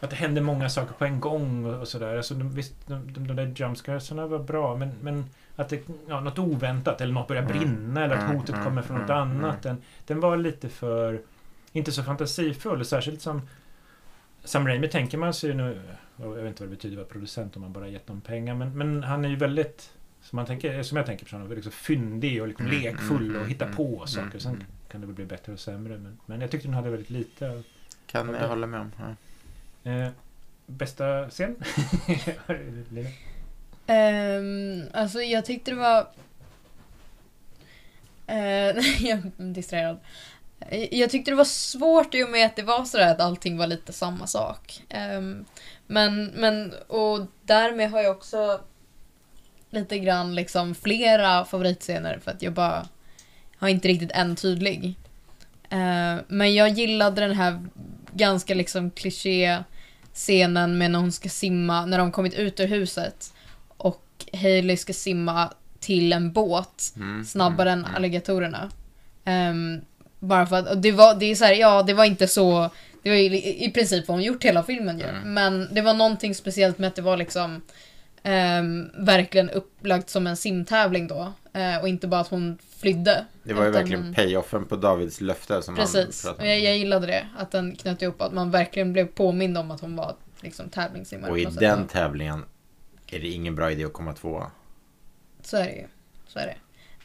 Att 0.00 0.10
det 0.10 0.16
händer 0.16 0.42
många 0.42 0.68
saker 0.68 0.94
på 0.94 1.04
en 1.04 1.20
gång 1.20 1.64
och, 1.64 1.88
sådär. 1.88 2.16
Alltså, 2.16 2.34
de, 2.34 2.50
visst, 2.54 2.74
de, 2.86 3.12
de, 3.12 3.26
de 3.26 3.36
där 3.36 3.52
jumpscaresarna 3.56 4.26
var 4.26 4.38
bra 4.38 4.76
men, 4.76 4.92
men 5.00 5.24
att 5.56 5.68
det, 5.68 5.88
ja, 6.08 6.20
något 6.20 6.38
oväntat 6.38 7.00
eller 7.00 7.14
något 7.14 7.28
börjar 7.28 7.42
Mm. 7.42 7.58
brinna 7.58 8.04
eller 8.04 8.14
att 8.16 8.22
Mm, 8.22 8.36
hotet 8.36 8.54
mm, 8.54 8.64
kommer 8.64 8.82
från 8.82 8.98
något 8.98 9.10
annat. 9.10 9.62
Den, 9.62 9.82
den 10.06 10.20
var 10.20 10.36
lite 10.36 10.68
för... 10.68 11.20
Inte 11.72 11.92
så 11.92 12.02
fantasifull. 12.02 12.84
Särskilt 12.84 13.20
som 13.22 13.42
Sam 14.44 14.66
Raimi 14.66 14.88
tänker 14.88 15.18
man 15.18 15.34
sig 15.34 15.54
nu... 15.54 15.80
Jag 16.16 16.28
vet 16.28 16.46
inte 16.46 16.62
vad 16.62 16.70
det 16.70 16.76
betyder 16.76 16.96
att 16.96 16.98
vara 16.98 17.12
producent 17.12 17.56
om 17.56 17.62
man 17.62 17.72
bara 17.72 17.88
gett 17.88 18.06
dem 18.06 18.20
pengar. 18.20 18.54
Men, 18.54 18.78
men 18.78 19.02
han 19.02 19.24
är 19.24 19.28
ju 19.28 19.36
väldigt... 19.36 19.92
Som, 20.22 20.36
man 20.36 20.46
tänker, 20.46 20.82
som 20.82 20.96
jag 20.96 21.06
tänker 21.06 21.26
på 21.26 21.36
honom, 21.36 21.52
liksom 21.52 21.72
fyndig 21.72 22.42
och 22.42 22.48
liksom 22.48 22.66
lekfull 22.66 23.36
och 23.36 23.46
hittar 23.46 23.72
på 23.72 24.06
saker. 24.06 24.38
Sen 24.38 24.64
kan 24.90 25.00
det 25.00 25.06
väl 25.06 25.16
bli 25.16 25.24
bättre 25.24 25.52
och 25.52 25.60
sämre. 25.60 25.98
Men, 25.98 26.18
men 26.26 26.40
jag 26.40 26.50
tyckte 26.50 26.68
den 26.68 26.74
hade 26.74 26.90
väldigt 26.90 27.10
lite. 27.10 27.62
Kan 28.06 28.34
jag 28.34 28.48
hålla 28.48 28.66
med 28.66 28.80
om. 28.80 28.92
Ja. 28.98 29.14
Eh, 29.84 30.08
bästa 30.66 31.30
scen? 31.30 31.56
um, 33.86 34.82
alltså 34.92 35.22
jag 35.22 35.44
tyckte 35.44 35.70
det 35.70 35.76
var... 35.76 36.00
Uh, 38.30 38.36
jag 39.00 39.18
är 39.18 39.52
distraherad. 39.52 39.98
Eh, 40.60 40.94
jag 40.94 41.10
tyckte 41.10 41.30
det 41.30 41.34
var 41.34 41.44
svårt 41.44 42.14
i 42.14 42.24
och 42.24 42.30
med 42.30 42.46
att 42.46 42.56
det 42.56 42.62
var 42.62 42.84
sådär 42.84 43.12
att 43.12 43.20
allting 43.20 43.58
var 43.58 43.66
lite 43.66 43.92
samma 43.92 44.26
sak. 44.26 44.82
Um, 45.18 45.44
men, 45.86 46.26
men, 46.26 46.74
och 46.86 47.26
därmed 47.42 47.90
har 47.90 48.02
jag 48.02 48.16
också 48.16 48.60
lite 49.70 49.98
grann 49.98 50.34
liksom 50.34 50.74
flera 50.74 51.44
favoritscener 51.44 52.18
för 52.18 52.30
att 52.30 52.42
jag 52.42 52.52
bara 52.52 52.88
har 53.58 53.68
inte 53.68 53.88
riktigt 53.88 54.12
en 54.12 54.36
tydlig. 54.36 54.96
Uh, 55.72 56.16
men 56.28 56.54
jag 56.54 56.68
gillade 56.68 57.20
den 57.20 57.36
här 57.36 57.60
ganska 58.18 58.54
liksom 58.54 58.90
kliché 58.90 59.58
scenen 60.14 60.78
med 60.78 60.90
när 60.90 60.98
hon 60.98 61.12
ska 61.12 61.28
simma, 61.28 61.86
när 61.86 61.98
de 61.98 62.12
kommit 62.12 62.34
ut 62.34 62.60
ur 62.60 62.66
huset 62.66 63.32
och 63.68 64.04
Hailey 64.32 64.76
ska 64.76 64.92
simma 64.92 65.52
till 65.80 66.12
en 66.12 66.32
båt 66.32 66.92
Mm. 66.96 67.24
snabbare 67.24 67.70
Mm. 67.72 67.84
än 67.84 67.94
alligatorerna. 67.94 68.70
Ehm, 69.24 69.80
bara 70.18 70.46
för 70.46 70.56
att, 70.56 70.68
och 70.70 70.78
det 70.78 70.92
var, 70.92 71.14
det 71.14 71.26
är 71.26 71.34
så 71.34 71.44
här, 71.44 71.52
ja 71.54 71.82
det 71.82 71.94
var 71.94 72.04
inte 72.04 72.28
så, 72.28 72.70
det 73.02 73.08
var 73.10 73.16
ju 73.16 73.22
i, 73.22 73.64
i 73.64 73.70
princip 73.70 74.08
vad 74.08 74.16
hon 74.16 74.24
gjort 74.24 74.44
hela 74.44 74.62
filmen 74.62 74.98
ju. 74.98 75.04
Mm. 75.04 75.34
Men 75.34 75.68
det 75.74 75.80
var 75.80 75.94
någonting 75.94 76.34
speciellt 76.34 76.78
med 76.78 76.88
att 76.88 76.96
det 76.96 77.02
var 77.02 77.16
liksom 77.16 77.62
ehm, 78.28 78.90
verkligen 78.98 79.50
upplagt 79.50 80.10
som 80.10 80.26
en 80.26 80.36
simtävling 80.36 81.08
då. 81.08 81.32
Eh, 81.52 81.78
och 81.80 81.88
inte 81.88 82.06
bara 82.08 82.20
att 82.20 82.28
hon 82.28 82.58
flydde. 82.78 83.24
Det 83.42 83.54
var 83.54 83.64
ju 83.64 83.70
verkligen 83.70 84.02
hon- 84.04 84.14
payoffen 84.14 84.64
på 84.64 84.76
Davids 84.76 85.20
löfte 85.20 85.62
som 85.62 85.76
Precis, 85.76 86.24
han 86.24 86.34
och 86.34 86.46
jag, 86.46 86.60
jag 86.60 86.76
gillade 86.78 87.06
det. 87.06 87.26
Att 87.38 87.50
den 87.50 87.76
knöt 87.76 88.02
ihop, 88.02 88.22
att 88.22 88.32
man 88.32 88.50
verkligen 88.50 88.92
blev 88.92 89.06
påmind 89.06 89.58
om 89.58 89.70
att 89.70 89.80
hon 89.80 89.96
var 89.96 90.14
liksom 90.40 90.68
tävlingssimmare. 90.68 91.30
Och 91.30 91.38
i 91.38 91.44
något 91.44 91.52
sätt. 91.52 91.60
den 91.60 91.86
tävlingen 91.86 92.44
är 93.06 93.20
det 93.20 93.28
ingen 93.28 93.54
bra 93.54 93.70
idé 93.72 93.84
att 93.84 93.92
komma 93.92 94.12
tvåa. 94.12 94.50
Så 95.42 95.56
är 95.56 95.64
det 95.64 95.72
ju. 95.72 95.86
Så 96.26 96.38
är 96.38 96.46
det. 96.46 96.56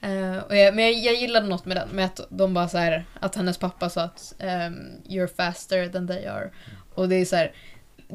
Eh, 0.08 0.38
och 0.38 0.56
jag, 0.56 0.76
men 0.76 0.86
jag, 0.86 0.94
jag 0.94 1.16
gillade 1.16 1.48
något 1.48 1.66
med 1.66 1.78
den, 1.78 1.90
med 1.90 2.06
att 2.06 2.20
de 2.30 2.54
bara 2.54 2.68
så 2.70 2.78
här, 2.78 3.06
att 3.20 3.36
hennes 3.36 3.58
pappa 3.58 3.90
sa 3.90 4.02
att 4.02 4.36
ehm, 4.40 4.76
you're 5.06 5.36
faster 5.36 5.90
than 5.90 6.08
they 6.08 6.26
are. 6.26 6.50
Och 6.96 7.10
det 7.10 7.16
är 7.16 7.26
så 7.26 7.36
här, 7.36 7.52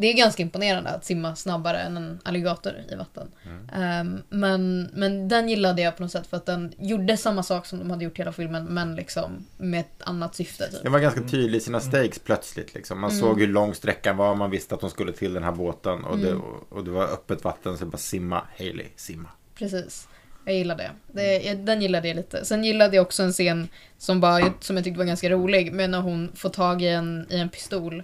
det 0.00 0.06
är 0.06 0.14
ganska 0.16 0.42
imponerande 0.42 0.90
att 0.90 1.04
simma 1.04 1.36
snabbare 1.36 1.78
än 1.78 1.96
en 1.96 2.18
alligator 2.24 2.72
i 2.92 2.94
vatten. 2.94 3.28
Mm. 3.44 3.68
Ehm, 3.74 4.22
men, 4.28 4.82
men 4.92 5.28
den 5.28 5.48
gillade 5.48 5.82
jag 5.82 5.96
på 5.96 6.02
något 6.02 6.12
sätt 6.12 6.26
för 6.26 6.36
att 6.36 6.46
den 6.46 6.72
gjorde 6.78 7.16
samma 7.16 7.42
sak 7.42 7.66
som 7.66 7.78
de 7.78 7.90
hade 7.90 8.04
gjort 8.04 8.18
hela 8.18 8.32
filmen 8.32 8.64
men 8.64 8.96
liksom 8.96 9.46
med 9.56 9.80
ett 9.80 10.02
annat 10.02 10.34
syfte. 10.34 10.70
Typ. 10.70 10.82
Det 10.82 10.88
var 10.88 10.98
ganska 10.98 11.20
tydlig 11.20 11.58
i 11.58 11.60
sina 11.60 11.80
stakes 11.80 12.18
plötsligt. 12.18 12.74
Liksom. 12.74 13.00
Man 13.00 13.10
Mm. 13.10 13.20
såg 13.20 13.40
hur 13.40 13.46
lång 13.48 13.74
sträckan 13.74 14.16
var, 14.16 14.34
man 14.34 14.50
visste 14.50 14.74
att 14.74 14.80
de 14.80 14.90
skulle 14.90 15.12
till 15.12 15.34
den 15.34 15.42
här 15.42 15.52
båten. 15.52 16.04
Och, 16.04 16.18
det, 16.18 16.30
Mm. 16.30 16.42
och 16.68 16.84
det 16.84 16.90
var 16.90 17.04
öppet 17.04 17.44
vatten, 17.44 17.78
så 17.78 17.86
bara 17.86 17.98
simma, 17.98 18.42
Hailey, 18.58 18.86
simma. 18.96 19.28
Precis. 19.54 20.08
Jag 20.44 20.54
gillade 20.56 20.90
det. 21.12 21.40
det 21.40 21.54
den 21.54 21.82
gillade 21.82 22.08
jag 22.08 22.16
lite. 22.16 22.44
Sen 22.44 22.64
gillade 22.64 22.96
jag 22.96 23.02
också 23.02 23.22
en 23.22 23.32
scen 23.32 23.68
som, 23.98 24.20
bara, 24.20 24.52
som 24.60 24.76
jag 24.76 24.84
tyckte 24.84 24.98
var 24.98 25.04
ganska 25.04 25.30
rolig. 25.30 25.72
Men 25.72 25.90
när 25.90 26.00
hon 26.00 26.32
får 26.34 26.48
tag 26.48 26.82
i 26.82 26.88
en, 26.88 27.26
i 27.30 27.38
en 27.38 27.48
pistol. 27.48 28.02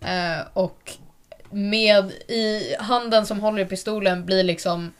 Eh, 0.00 0.46
och 0.52 0.92
med 1.52 2.10
i 2.28 2.74
handen 2.78 3.26
som 3.26 3.40
håller 3.40 3.62
i 3.62 3.66
pistolen 3.66 4.26
blir 4.26 4.44
liksom 4.44 4.92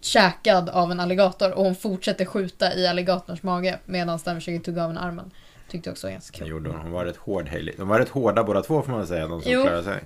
käkad 0.00 0.68
av 0.68 0.90
en 0.92 1.00
alligator. 1.00 1.52
Och 1.52 1.64
hon 1.64 1.74
fortsätter 1.76 2.24
skjuta 2.24 2.74
i 2.74 2.86
alligatorns 2.86 3.42
mage 3.42 3.78
medan 3.86 4.18
den 4.24 4.36
försöker 4.36 4.58
tugga 4.64 4.84
av 4.84 4.90
en 4.90 4.98
armen. 4.98 5.30
Tyckte 5.68 5.88
jag 5.88 5.92
också 5.92 6.06
var 6.06 6.12
ganska 6.12 6.38
Det 6.38 6.44
kul. 6.44 6.48
gjorde 6.50 6.70
hon. 6.70 6.80
Hon 6.80 6.90
var 6.90 7.04
rätt 7.04 7.16
hård, 7.16 7.48
Hailey. 7.48 7.74
De 7.76 7.88
var 7.88 7.98
rätt 7.98 8.08
hårda 8.08 8.44
båda 8.44 8.62
två 8.62 8.82
får 8.82 8.92
man 8.92 9.06
säga, 9.06 9.28
de 9.28 9.42
som 9.42 9.52
Jo. 9.52 9.62
klarade 9.62 9.84
sig. 9.84 10.04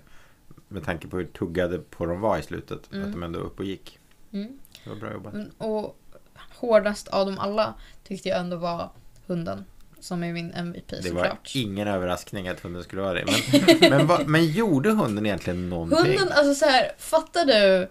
Med 0.68 0.84
tanke 0.84 1.08
på 1.08 1.16
hur 1.16 1.24
tuggade 1.24 1.78
på 1.78 2.06
de 2.06 2.20
var 2.20 2.38
i 2.38 2.42
slutet. 2.42 2.92
Mm. 2.92 3.06
Att 3.06 3.12
de 3.12 3.22
ändå 3.22 3.38
upp 3.38 3.58
och 3.58 3.64
gick. 3.64 3.98
Mm. 4.32 4.58
Det 4.84 4.90
var 4.90 4.96
bra 4.96 5.12
jobbat. 5.12 5.32
Men- 5.32 5.50
Och 5.58 5.96
hårdast 6.56 7.08
av 7.08 7.26
dem 7.26 7.38
alla 7.38 7.74
tyckte 8.04 8.28
jag 8.28 8.38
ändå 8.38 8.56
var 8.56 8.90
hunden. 9.26 9.64
Som 10.04 10.22
är 10.24 10.32
min 10.32 10.52
MVP 10.52 10.90
Det 10.90 10.96
var 10.96 11.02
såklart. 11.22 11.50
ingen 11.54 11.88
överraskning 11.88 12.48
att 12.48 12.60
hunden 12.60 12.82
skulle 12.84 13.02
vara 13.02 13.14
det. 13.14 13.24
Men, 13.26 13.90
men, 13.90 14.06
vad- 14.06 14.26
men 14.26 14.46
gjorde 14.46 14.90
hunden 14.90 15.26
egentligen 15.26 15.68
någonting? 15.70 15.98
Hunden, 16.18 16.32
alltså 16.32 16.54
så 16.54 16.66
här, 16.70 16.92
fattar 16.98 17.44
du 17.44 17.88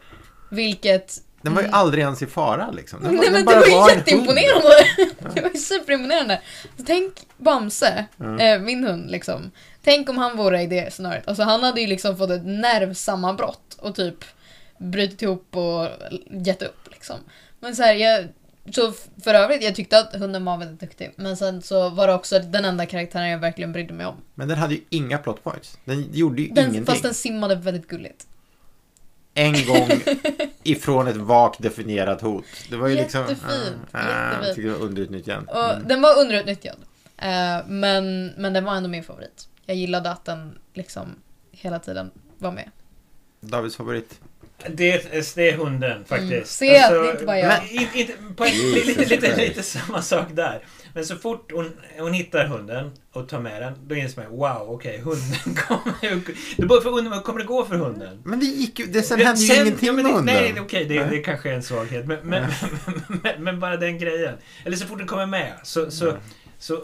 vilket... 0.49 1.17
Den 1.41 1.53
var 1.55 1.61
ju 1.61 1.67
Mm. 1.67 1.79
aldrig 1.79 2.03
ens 2.03 2.21
i 2.21 2.25
fara 2.25 2.71
liksom. 2.71 3.03
Den, 3.03 3.15
Nej 3.15 3.23
den 3.23 3.33
men 3.33 3.45
det 3.45 3.55
var 3.55 3.65
ju 3.67 3.71
hund. 3.73 3.89
jätteimponerande! 3.89 4.69
Det 5.35 5.41
var 5.41 5.49
ju 5.53 5.59
superimponerande. 5.59 6.41
Så 6.77 6.83
tänk 6.85 7.13
Bamse, 7.37 8.05
Ja. 8.17 8.39
eh, 8.39 8.59
min 8.59 8.83
hund 8.83 9.11
liksom. 9.11 9.51
Tänk 9.83 10.09
om 10.09 10.17
han 10.17 10.37
vore 10.37 10.61
i 10.61 10.67
det 10.67 10.93
scenariot. 10.93 11.27
Alltså 11.27 11.43
han 11.43 11.63
hade 11.63 11.81
ju 11.81 11.87
liksom 11.87 12.17
fått 12.17 12.29
ett 12.29 12.45
nervsammanbrott 12.45 13.77
och 13.79 13.95
typ 13.95 14.15
brutit 14.77 15.21
ihop 15.21 15.55
och 15.55 15.87
gett 16.45 16.61
upp 16.61 16.87
liksom. 16.91 17.15
Men 17.59 17.75
så 17.75 17.83
här, 17.83 17.93
jag... 17.93 18.27
Så 18.71 18.91
för 19.23 19.33
övrigt, 19.33 19.63
jag 19.63 19.75
tyckte 19.75 19.99
att 19.99 20.15
hunden 20.15 20.45
var 20.45 20.57
väldigt 20.57 20.79
duktig. 20.79 21.13
Men 21.15 21.37
sen 21.37 21.61
så 21.61 21.89
var 21.89 22.07
det 22.07 22.13
också 22.13 22.39
den 22.39 22.65
enda 22.65 22.85
karaktären 22.85 23.29
jag 23.29 23.39
verkligen 23.39 23.71
brydde 23.71 23.93
mig 23.93 24.05
om. 24.05 24.15
Men 24.35 24.47
den 24.47 24.57
hade 24.57 24.73
ju 24.73 24.81
inga 24.89 25.17
plot 25.17 25.43
points. 25.43 25.77
Den 25.85 26.13
gjorde 26.13 26.41
ju 26.41 26.47
Den, 26.47 26.63
ingenting. 26.63 26.85
fast 26.85 27.03
den 27.03 27.13
simmade 27.13 27.55
väldigt 27.55 27.87
gulligt. 27.87 28.27
En 29.33 29.53
gång 29.65 29.89
ifrån 30.63 31.07
ett 31.07 31.15
vagt 31.15 31.61
definierat 31.61 32.21
hot. 32.21 32.45
Det 32.69 32.75
var 32.75 32.87
ju 32.87 32.95
liksom... 32.95 33.21
Jättefint, 33.21 33.75
Ah, 33.91 33.99
ah, 33.99 34.33
jag 34.33 34.41
jättefint. 34.43 34.55
det 34.67 34.73
var 34.79 34.85
underutnyttjad. 34.85 35.49
Och 35.49 35.73
Mm. 35.73 35.87
Den 35.87 36.01
var 36.01 36.19
underutnyttjad. 36.19 36.77
Eh, 37.17 37.67
men, 37.67 38.27
men 38.27 38.53
den 38.53 38.63
var 38.63 38.75
ändå 38.75 38.89
min 38.89 39.03
favorit. 39.03 39.47
Jag 39.65 39.77
gillade 39.77 40.11
att 40.11 40.25
den 40.25 40.57
liksom 40.73 41.15
hela 41.51 41.79
tiden 41.79 42.11
var 42.37 42.51
med. 42.51 42.71
Davids 43.41 43.75
favorit. 43.75 44.19
Det, 44.69 44.91
är- 44.91 45.35
det 45.35 45.49
är 45.49 45.57
hunden 45.57 46.05
faktiskt. 46.05 46.31
Mm. 46.31 46.45
Se, 46.45 46.65
det 46.65 46.77
är 46.77 47.11
inte 47.11 47.25
bara 47.25 47.39
jag. 47.39 47.47
men 47.47 47.69
inte, 47.81 47.99
inte, 47.99 48.13
på 48.35 48.43
ett, 48.45 48.53
Jesus 48.53 48.85
lite, 48.97 49.15
lite, 49.15 49.35
lite 49.37 49.63
samma 49.63 50.01
sak 50.01 50.25
där. 50.33 50.65
Men 50.93 51.05
så 51.05 51.15
fort 51.15 51.51
hon, 51.51 51.71
hon 51.99 52.13
hittar 52.13 52.45
hunden 52.45 52.91
och 53.13 53.29
tar 53.29 53.39
med 53.39 53.61
den, 53.61 53.73
då 53.87 53.95
inser 53.95 54.21
man 54.21 54.31
wow, 54.31 54.67
okej, 54.69 54.97
hunden 55.03 55.55
kommer. 55.67 56.21
Då 56.61 56.67
bara 56.67 56.81
för 56.81 56.89
undra, 56.89 57.19
kommer 57.19 57.39
det 57.39 57.45
gå 57.45 57.65
för 57.65 57.75
hunden? 57.75 58.21
Men 58.25 58.39
det 58.39 58.45
gick 58.45 58.79
ju... 58.79 58.85
Det, 58.85 59.01
sen 59.01 59.19
Det- 59.19 59.25
hände 59.25 59.41
ju 59.41 59.53
ingenting 59.61 59.87
ja, 59.87 59.93
men 59.93 60.03
med 60.03 60.11
det, 60.11 60.15
hunden. 60.17 60.35
Nej, 60.35 60.53
okej, 60.61 60.85
det, 60.85 60.99
Nej. 60.99 61.09
det 61.09 61.17
kanske 61.19 61.49
är 61.49 61.53
en 61.53 61.63
svaghet. 61.63 62.05
Men, 62.05 62.17
men, 62.23 62.51
men, 63.23 63.43
men 63.43 63.59
bara 63.59 63.77
den 63.77 63.97
grejen. 63.99 64.35
Eller 64.65 64.77
så 64.77 64.85
fort 64.87 64.97
den 64.97 65.07
kommer 65.07 65.25
med 65.25 65.53
så, 65.63 65.91
så, 65.91 66.09
Mm. 66.09 66.21
så 66.59 66.81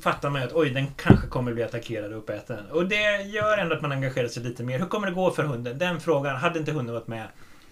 fattar 0.00 0.30
man 0.30 0.40
ju 0.40 0.46
att 0.46 0.54
oj, 0.54 0.70
den 0.70 0.86
kanske 0.96 1.26
kommer 1.26 1.52
bli 1.52 1.62
attackerad 1.62 2.12
och 2.12 2.18
uppäten. 2.18 2.70
Och 2.70 2.86
det 2.86 3.22
gör 3.22 3.58
ändå 3.58 3.74
att 3.74 3.82
man 3.82 3.92
engagerar 3.92 4.28
sig 4.28 4.42
lite 4.42 4.62
mer. 4.62 4.78
Hur 4.78 4.86
kommer 4.86 5.06
det 5.06 5.12
gå 5.12 5.30
för 5.30 5.42
hunden? 5.42 5.78
Den 5.78 6.00
frågan, 6.00 6.36
hade 6.36 6.58
inte 6.58 6.72
hunden 6.72 6.94
varit 6.94 7.08
med 7.08 7.26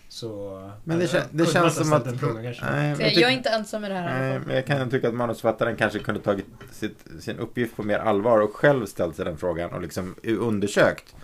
så... 0.08 0.62
Men 0.84 0.98
det, 0.98 1.08
kän, 1.08 1.22
det 1.30 1.46
känns 1.46 1.76
som 1.76 1.92
att... 1.92 2.04
kanske. 2.04 2.64
Nej, 2.64 2.96
jag 3.00 3.12
jag, 3.12 3.32
är 3.32 3.36
inte 3.36 3.50
ensam 3.50 3.82
med 3.82 3.90
det 3.90 3.94
här. 3.94 4.20
Nej, 4.20 4.40
men 4.46 4.56
jag 4.56 4.66
kan 4.66 4.90
tycka 4.90 5.08
att 5.08 5.14
manusförfattaren 5.14 5.76
kanske 5.76 5.98
kunde 5.98 6.20
tagit 6.20 6.46
sitt, 6.72 7.04
sin 7.20 7.38
uppgift 7.38 7.76
på 7.76 7.82
mer 7.82 7.98
allvar 7.98 8.40
och 8.40 8.54
själv 8.56 8.86
ställt 8.86 9.16
sig 9.16 9.24
den 9.24 9.38
frågan 9.38 9.70
och 9.72 9.82
liksom 9.82 10.14
undersökt 10.24 11.14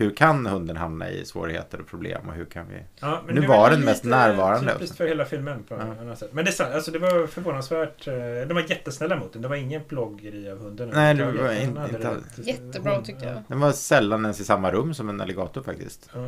hur 0.00 0.10
kan 0.10 0.46
hunden 0.46 0.76
hamna 0.76 1.10
i 1.10 1.24
svårigheter 1.24 1.80
och 1.80 1.86
problem 1.86 2.28
och 2.28 2.34
hur 2.34 2.44
kan 2.44 2.68
vi... 2.68 2.82
Ja, 3.00 3.22
men 3.26 3.34
Nu 3.34 3.40
det 3.40 3.46
var 3.46 3.70
den 3.70 3.80
mest 3.80 4.04
närvarande 4.04 4.72
Typiskt 4.72 4.96
för 4.96 5.06
hela 5.06 5.24
filmen 5.24 5.62
på 5.62 5.74
Ja. 5.74 5.80
annat 6.02 6.18
sätt. 6.18 6.28
Men 6.32 6.44
det 6.44 6.50
är 6.50 6.52
sant, 6.52 6.74
alltså 6.74 6.90
det 6.90 6.98
var 6.98 7.26
förvånansvärt. 7.26 8.06
eh, 8.08 8.14
De 8.48 8.54
var 8.54 8.70
jättesnälla 8.70 9.16
mot 9.16 9.32
den. 9.32 9.42
Det 9.42 9.48
var 9.48 9.56
ingen 9.56 9.84
plågeri 9.84 10.50
av 10.50 10.58
hunden. 10.58 10.88
Nej, 10.94 11.14
det 11.14 11.22
överhuvudtaget. 11.22 11.68
var 11.68 11.82
Den 11.82 11.84
inte- 11.84 11.96
inte 11.96 12.08
alls. 12.08 12.46
Jättebra, 12.48 12.94
hon- 12.94 13.04
tyckte 13.04 13.24
jag. 13.24 13.34
ja, 13.36 13.42
Den 13.48 13.60
var 13.60 13.72
sällan 13.72 14.24
ens 14.24 14.40
i 14.40 14.44
samma 14.44 14.70
rum 14.72 14.94
som 14.94 15.08
en 15.08 15.20
alligator 15.20 15.62
faktiskt. 15.62 16.10
ja. 16.14 16.20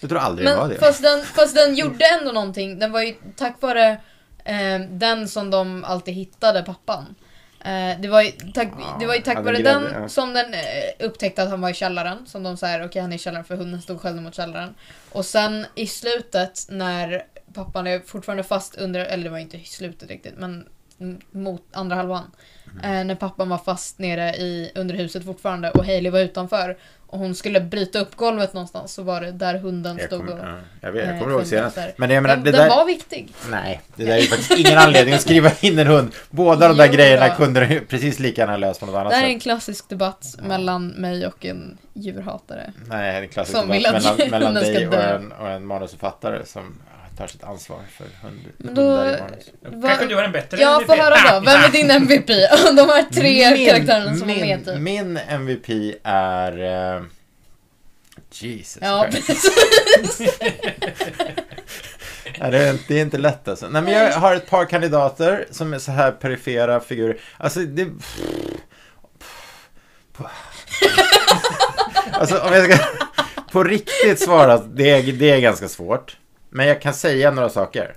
Jag 0.00 0.10
tror 0.10 0.20
aldrig 0.20 0.48
den 0.48 0.56
var 0.56 0.64
Men 0.66 0.74
det. 0.74 0.80
fast 0.86 1.02
den, 1.02 1.22
fast 1.24 1.54
den 1.54 1.74
gjorde 1.74 2.04
ändå 2.20 2.32
någonting. 2.32 2.78
Den 2.78 2.92
var 2.92 3.02
ju 3.02 3.14
tack 3.36 3.62
vare 3.62 3.90
eh, 4.44 4.80
den 4.90 5.28
som 5.28 5.50
de 5.50 5.84
alltid 5.84 6.14
hittade, 6.14 6.62
pappan. 6.62 7.14
Eh, 7.64 8.00
det, 8.00 8.08
var 8.08 8.22
ju 8.22 8.30
tack, 8.30 8.68
Ja, 8.78 8.96
det 9.00 9.06
var 9.06 9.14
ju 9.14 9.20
tack 9.20 9.44
vare 9.44 9.62
den 9.62 9.88
ja. 9.92 10.08
som 10.08 10.34
den 10.34 10.54
eh, 10.54 11.06
upptäckte 11.06 11.42
att 11.42 11.50
han 11.50 11.60
var 11.60 11.70
i 11.70 11.74
källaren. 11.74 12.26
Som 12.26 12.42
de 12.42 12.56
säger, 12.56 12.86
okej 12.86 13.02
han 13.02 13.12
är 13.12 13.16
i 13.16 13.18
källaren 13.18 13.44
för 13.44 13.56
hunden 13.56 13.82
stod 13.82 14.00
själv 14.00 14.22
mot 14.22 14.34
källaren. 14.34 14.74
Och 15.12 15.26
sen 15.26 15.66
i 15.74 15.86
slutet 15.86 16.66
när 16.68 17.22
pappan 17.54 17.86
är 17.86 18.00
fortfarande 18.00 18.42
fast 18.42 18.74
under, 18.74 19.00
eller 19.00 19.24
det 19.24 19.30
var 19.30 19.38
inte 19.38 19.56
i 19.56 19.64
slutet 19.64 20.08
riktigt, 20.08 20.34
men 20.38 20.68
mot 21.30 21.62
andra 21.72 21.96
halvan. 21.96 22.30
Mm. 22.82 23.06
När 23.06 23.14
pappan 23.14 23.48
var 23.48 23.58
fast 23.58 23.98
nere 23.98 24.36
i, 24.36 24.72
under 24.74 24.94
huset 24.94 25.24
fortfarande 25.24 25.70
och 25.70 25.84
Hailey 25.84 26.10
var 26.10 26.20
utanför. 26.20 26.78
Och 27.12 27.18
hon 27.18 27.34
skulle 27.34 27.60
bryta 27.60 27.98
upp 28.00 28.16
golvet 28.16 28.52
någonstans 28.54 28.92
så 28.94 29.02
var 29.02 29.20
det 29.20 29.32
där 29.32 29.58
hunden 29.58 29.96
Jag 29.98 30.06
stod 30.06 30.18
kommer, 30.26 30.32
och... 30.42 30.48
ja, 30.48 30.58
jag 30.80 30.92
vet, 30.92 31.04
jag 31.06 31.14
eh, 31.14 31.20
kommer 31.20 31.32
ihåg 31.34 31.46
senast. 31.46 31.78
Men 31.96 32.10
jag 32.10 32.22
menar, 32.22 32.36
den 32.36 32.44
det 32.44 32.50
den 32.50 32.60
där... 32.60 32.76
var 32.76 32.86
viktig. 32.86 33.32
Nej, 33.50 33.80
det 33.96 34.04
där 34.04 34.12
är 34.12 34.18
ju 34.18 34.26
faktiskt 34.26 34.58
ingen 34.58 34.78
anledning 34.78 35.14
att 35.14 35.20
skriva 35.20 35.50
in 35.60 35.78
en 35.78 35.86
hund. 35.86 36.10
Båda 36.30 36.68
de 36.68 36.76
där 36.76 36.86
Jo, 36.86 36.92
grejerna 36.92 37.28
då. 37.28 37.34
kunde 37.34 37.80
precis 37.88 38.18
lika 38.18 38.42
gärna 38.42 38.56
löst 38.56 38.80
på 38.80 38.86
något 38.86 38.94
annat 38.94 39.10
Det 39.10 39.16
här 39.16 39.22
är 39.22 39.26
sätt. 39.28 39.34
en 39.34 39.40
klassisk 39.40 39.88
debatt 39.88 40.36
mellan 40.42 40.88
mig 40.88 41.26
och 41.26 41.44
en 41.44 41.78
djurhatare. 41.92 42.72
Nej, 42.88 43.12
det 43.12 43.18
är 43.18 43.22
en 43.22 43.28
klassisk 43.28 43.58
debatt 43.60 43.94
att 43.94 44.18
mellan, 44.28 44.30
mellan 44.30 44.54
dig 44.54 44.88
och 44.88 44.94
en, 44.94 45.32
och 45.32 45.48
en 45.50 45.66
manusförfattare 45.66 46.46
som 46.46 46.74
tar 47.20 47.26
sitt 47.26 47.44
ansvar 47.44 47.78
för 47.96 48.06
hund, 48.22 48.40
Men 48.56 48.74
då- 48.74 48.82
hundar 48.82 49.16
i 49.16 49.20
manus. 49.20 49.44
Kanske 49.86 50.06
du 50.06 50.14
har 50.14 50.22
en 50.22 50.32
bättre 50.32 50.60
Ja, 50.60 50.74
MVP? 50.76 50.86
få 50.86 51.02
höra 51.02 51.14
då. 51.40 51.40
Vem 51.46 51.64
är 51.64 51.68
din 51.68 51.90
MVP? 51.90 52.26
De 52.76 52.88
här 52.88 53.02
tre 53.12 53.66
karaktärerna 53.70 54.16
som 54.16 54.26
min, 54.26 54.40
var 54.40 54.46
med 54.46 54.64
typ. 54.64 54.78
Min 54.78 55.16
MVP 55.16 55.94
är... 56.04 56.58
Eh, 56.96 57.02
Jesus 58.32 58.78
Ja, 58.82 59.06
Christ. 59.10 59.26
precis. 59.26 60.32
Nej, 62.38 62.50
det, 62.50 62.58
är, 62.58 62.70
inte- 62.72 62.84
det 62.88 62.94
är 62.98 63.02
inte 63.02 63.18
lätt 63.18 63.48
alltså. 63.48 63.68
Nej, 63.68 63.82
men 63.82 63.92
jag 63.92 64.12
har 64.12 64.34
ett 64.34 64.50
par 64.50 64.64
kandidater 64.64 65.46
som 65.50 65.72
är 65.74 65.78
så 65.78 65.92
här 65.92 66.12
perifera 66.12 66.80
figurer. 66.80 67.20
Alltså, 67.36 67.60
det... 67.60 67.86
Alltså, 72.12 72.38
om 72.38 72.52
jag 72.52 72.72
ska 72.72 72.84
på 73.52 73.64
riktigt 73.64 74.20
svara, 74.22 74.58
det 74.58 74.90
är, 74.90 75.12
det 75.12 75.30
är 75.30 75.40
ganska 75.40 75.68
svårt. 75.68 76.16
Men 76.50 76.66
jag 76.66 76.82
kan 76.82 76.94
säga 76.94 77.30
några 77.30 77.48
saker. 77.48 77.96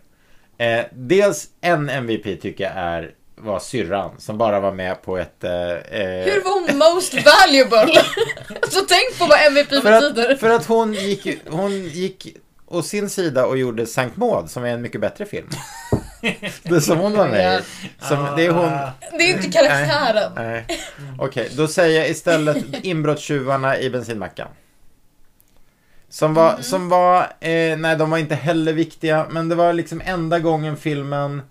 Eh, 0.57 0.85
dels 0.91 1.47
en 1.61 1.89
MVP 1.89 2.41
tycker 2.41 2.63
jag 2.63 2.73
är 2.75 3.11
var 3.35 3.59
syrran 3.59 4.11
som 4.17 4.37
bara 4.37 4.59
var 4.59 4.71
med 4.71 5.01
på 5.01 5.17
ett... 5.17 5.43
Eh, 5.43 5.51
eh, 5.51 6.25
Hur 6.25 6.43
var 6.43 6.51
hon 6.51 6.77
most 6.77 7.13
valuable? 7.13 8.01
Så 8.69 8.79
tänk 8.79 9.19
på 9.19 9.25
vad 9.25 9.45
MVP 9.47 9.69
för, 9.69 9.81
betyder. 9.81 10.33
att, 10.33 10.39
för 10.39 10.49
att 10.49 10.65
hon 10.65 10.93
gick, 10.93 11.27
hon 11.49 11.71
gick 11.71 12.37
å 12.65 12.81
sin 12.81 13.09
sida 13.09 13.45
och 13.45 13.57
gjorde 13.57 13.85
Sankt 13.85 14.17
Maud 14.17 14.49
som 14.49 14.63
är 14.63 14.67
en 14.67 14.81
mycket 14.81 15.01
bättre 15.01 15.25
film. 15.25 15.47
Det 16.63 16.75
är 16.75 16.79
som 16.79 16.97
hon 16.97 17.17
var 17.17 17.27
med 17.27 17.59
i. 17.59 17.63
Som, 18.05 18.33
det 18.37 18.45
är 18.45 18.51
hon... 18.51 18.71
Det 19.17 19.23
är 19.23 19.35
inte 19.35 19.51
karaktären. 19.51 20.31
Nej. 20.35 20.65
Okej, 21.19 21.49
då 21.57 21.67
säger 21.67 21.99
jag 21.99 22.09
istället 22.09 22.65
inbrottstjuvarna 22.81 23.79
i 23.79 23.89
bensinmackan. 23.89 24.47
Som 26.13 26.33
var, 26.33 26.57
som 26.61 26.89
var 26.89 27.21
eh, 27.21 27.77
nej 27.77 27.95
de 27.97 28.09
var 28.09 28.17
inte 28.17 28.35
heller 28.35 28.73
viktiga, 28.73 29.25
men 29.31 29.49
det 29.49 29.55
var 29.55 29.73
liksom 29.73 30.01
enda 30.05 30.39
gången 30.39 30.77
filmen 30.77 31.41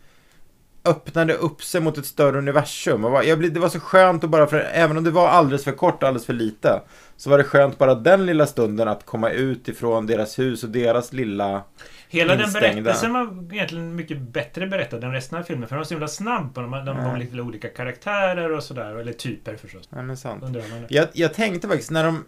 öppnade 0.84 1.34
upp 1.34 1.62
sig 1.62 1.80
mot 1.80 1.98
ett 1.98 2.06
större 2.06 2.38
universum. 2.38 3.04
Och 3.04 3.10
var, 3.10 3.22
jag 3.22 3.38
blev, 3.38 3.52
det 3.52 3.60
var 3.60 3.68
så 3.68 3.80
skönt 3.80 4.24
att 4.24 4.30
bara, 4.30 4.46
för, 4.46 4.60
även 4.72 4.96
om 4.96 5.04
det 5.04 5.10
var 5.10 5.28
alldeles 5.28 5.64
för 5.64 5.72
kort 5.72 6.02
och 6.02 6.08
alldeles 6.08 6.26
för 6.26 6.32
lite, 6.32 6.80
så 7.16 7.30
var 7.30 7.38
det 7.38 7.44
skönt 7.44 7.78
bara 7.78 7.94
den 7.94 8.26
lilla 8.26 8.46
stunden 8.46 8.88
att 8.88 9.06
komma 9.06 9.30
ut 9.30 9.68
ifrån 9.68 10.06
deras 10.06 10.38
hus 10.38 10.64
och 10.64 10.70
deras 10.70 11.12
lilla... 11.12 11.62
Hela 12.08 12.34
den 12.36 12.44
Instängda. 12.44 12.82
berättelsen 12.82 13.12
var 13.12 13.54
egentligen 13.54 13.94
mycket 13.96 14.18
bättre 14.20 14.66
berättad 14.66 14.96
än 15.04 15.12
resten 15.12 15.38
av 15.38 15.42
filmen. 15.42 15.68
För 15.68 15.74
den 15.76 15.80
var 15.80 15.84
så 15.84 15.94
himla 15.94 16.08
snabb. 16.08 16.54
på 16.54 16.60
De, 16.60 16.70
de 16.70 16.86
Ja. 16.86 17.08
var 17.08 17.18
lite 17.18 17.40
olika 17.40 17.68
karaktärer 17.68 18.52
och 18.52 18.62
sådär. 18.62 18.94
Eller 18.94 19.12
typer 19.12 19.56
förstås. 19.56 19.88
Nej 19.90 20.02
men 20.04 20.16
sant. 20.16 20.44
Jag, 20.88 21.08
jag 21.12 21.34
tänkte 21.34 21.68
faktiskt 21.68 21.90
när 21.90 22.04
de, 22.04 22.24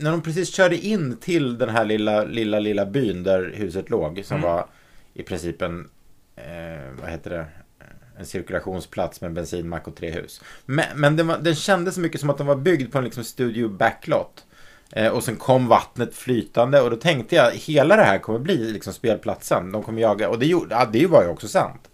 när 0.00 0.10
de 0.10 0.22
precis 0.22 0.54
körde 0.54 0.76
in 0.76 1.16
till 1.16 1.58
den 1.58 1.68
här 1.68 1.84
lilla, 1.84 2.24
lilla, 2.24 2.58
lilla 2.58 2.86
byn 2.86 3.22
där 3.22 3.52
huset 3.54 3.90
låg, 3.90 4.22
som 4.24 4.36
Mm. 4.36 4.50
var 4.50 4.66
i 5.14 5.22
princip 5.22 5.62
en, 5.62 5.88
eh, 6.36 6.90
vad 7.00 7.10
heter 7.10 7.30
det, 7.30 7.46
en 8.18 8.26
cirkulationsplats 8.26 9.20
med 9.20 9.32
bensinmack 9.32 9.88
och 9.88 9.96
tre 9.96 10.10
hus. 10.10 10.40
Men, 10.66 10.84
men 10.94 11.16
den, 11.16 11.26
var, 11.26 11.38
den 11.38 11.54
kändes 11.54 11.94
så 11.94 12.00
mycket 12.00 12.20
som 12.20 12.30
att 12.30 12.38
den 12.38 12.46
var 12.46 12.56
byggd 12.56 12.92
på 12.92 12.98
en 12.98 13.04
liksom 13.04 13.24
studio 13.24 13.68
backlot. 13.68 14.44
Eh, 14.92 15.08
och 15.08 15.24
sen 15.24 15.36
kom 15.36 15.66
vattnet 15.68 16.14
flytande 16.14 16.80
och 16.80 16.90
då 16.90 16.96
tänkte 16.96 17.36
jag 17.36 17.50
hela 17.50 17.96
det 17.96 18.02
här 18.02 18.18
kommer 18.18 18.38
bli 18.38 18.72
liksom 18.72 18.92
spelplatsen. 18.92 19.72
De 19.72 19.82
kommer 19.82 20.02
jaga 20.02 20.28
och 20.28 20.38
det, 20.38 20.46
gjorde, 20.46 20.74
ja, 20.74 20.88
det 20.92 21.06
var 21.06 21.22
ju 21.22 21.28
också 21.28 21.48
sant. 21.48 21.90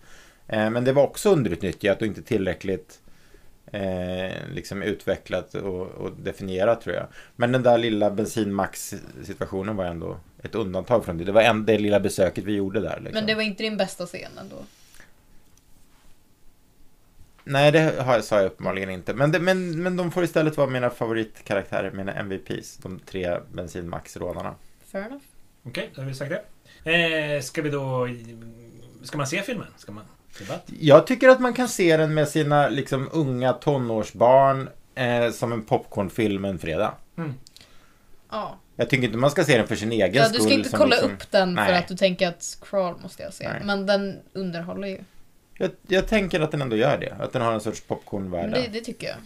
Eh, 0.48 0.70
men 0.70 0.84
det 0.84 0.92
var 0.92 1.02
också 1.02 1.30
underutnyttjat 1.32 2.00
och 2.00 2.06
inte 2.06 2.22
tillräckligt 2.22 3.00
eh, 3.72 4.48
liksom 4.54 4.82
utvecklat 4.82 5.54
och, 5.54 5.86
och 5.86 6.12
definierat 6.12 6.80
tror 6.80 6.96
jag. 6.96 7.06
Men 7.36 7.52
den 7.52 7.62
där 7.62 7.78
lilla 7.78 8.10
bensinmax-situationen 8.10 9.76
var 9.76 9.84
ändå 9.84 10.16
ett 10.42 10.54
undantag 10.54 11.04
från 11.04 11.18
det. 11.18 11.24
Det 11.24 11.32
var 11.32 11.42
en, 11.42 11.66
det 11.66 11.78
lilla 11.78 12.00
besöket 12.00 12.44
vi 12.44 12.54
gjorde 12.54 12.80
där. 12.80 12.96
Liksom. 13.00 13.12
Men 13.12 13.26
det 13.26 13.34
var 13.34 13.42
inte 13.42 13.62
din 13.62 13.76
bästa 13.76 14.06
scen 14.06 14.30
ändå. 14.40 14.56
Nej, 17.44 17.72
det 17.72 18.02
har, 18.02 18.20
sa 18.20 18.36
jag 18.36 18.46
uppenbarligen 18.46 18.90
inte. 18.90 19.14
Men, 19.14 19.32
det, 19.32 19.38
men, 19.38 19.82
men 19.82 19.96
de 19.96 20.10
får 20.10 20.24
istället 20.24 20.56
vara 20.56 20.70
mina 20.70 20.90
favoritkaraktärer, 20.90 21.90
mina 21.90 22.14
MVPs. 22.14 22.76
De 22.76 22.98
tre 22.98 23.38
bensinmax-rånarna. 23.52 24.54
Fair 24.86 25.04
enough. 25.04 25.24
Okej, 25.62 25.90
då 25.94 26.02
har 26.02 26.08
vi 26.08 26.14
sagt 26.14 26.32
det. 26.84 27.34
Eh, 27.36 27.40
ska 27.40 27.62
vi 27.62 27.70
då... 27.70 28.08
Ska 29.02 29.16
man 29.16 29.26
se 29.26 29.42
filmen? 29.42 29.66
Ska 29.76 29.92
man... 29.92 30.04
Jag 30.80 31.06
tycker 31.06 31.28
att 31.28 31.40
man 31.40 31.52
kan 31.52 31.68
se 31.68 31.96
den 31.96 32.14
med 32.14 32.28
sina 32.28 32.68
liksom, 32.68 33.08
unga 33.12 33.52
tonårsbarn 33.52 34.68
eh, 34.94 35.30
som 35.30 35.52
en 35.52 35.62
popcornfilm 35.62 36.44
en 36.44 36.58
fredag. 36.58 36.94
Mm. 37.18 37.34
Ja. 38.30 38.58
Jag 38.76 38.90
tycker 38.90 39.04
inte 39.04 39.18
man 39.18 39.30
ska 39.30 39.44
se 39.44 39.58
den 39.58 39.66
för 39.66 39.76
sin 39.76 39.92
egen 39.92 40.14
ja, 40.14 40.24
skull. 40.24 40.38
du 40.38 40.44
ska 40.44 40.52
inte 40.52 40.68
kolla 40.68 40.96
liksom, 40.96 41.10
upp 41.10 41.30
den 41.30 41.56
för 41.56 41.64
Nej. 41.64 41.78
att 41.78 41.88
du 41.88 41.96
tänker 41.96 42.28
att 42.28 42.58
Crawl 42.62 42.94
måste 43.02 43.22
jag 43.22 43.34
se. 43.34 43.48
Nej. 43.48 43.62
Men 43.64 43.86
den 43.86 44.18
underhåller 44.32 44.88
ju. 44.88 44.98
Jag, 45.58 45.70
jag 45.86 46.08
tänker 46.08 46.40
att 46.40 46.50
den 46.50 46.62
ändå 46.62 46.76
gör 46.76 46.98
det. 46.98 47.16
Att 47.20 47.32
den 47.32 47.42
har 47.42 47.52
en 47.52 47.60
sorts 47.60 47.80
popcornvärde. 47.80 48.50
det, 48.50 48.68
det 48.72 48.80
tycker 48.80 49.06
jag. 49.06 49.16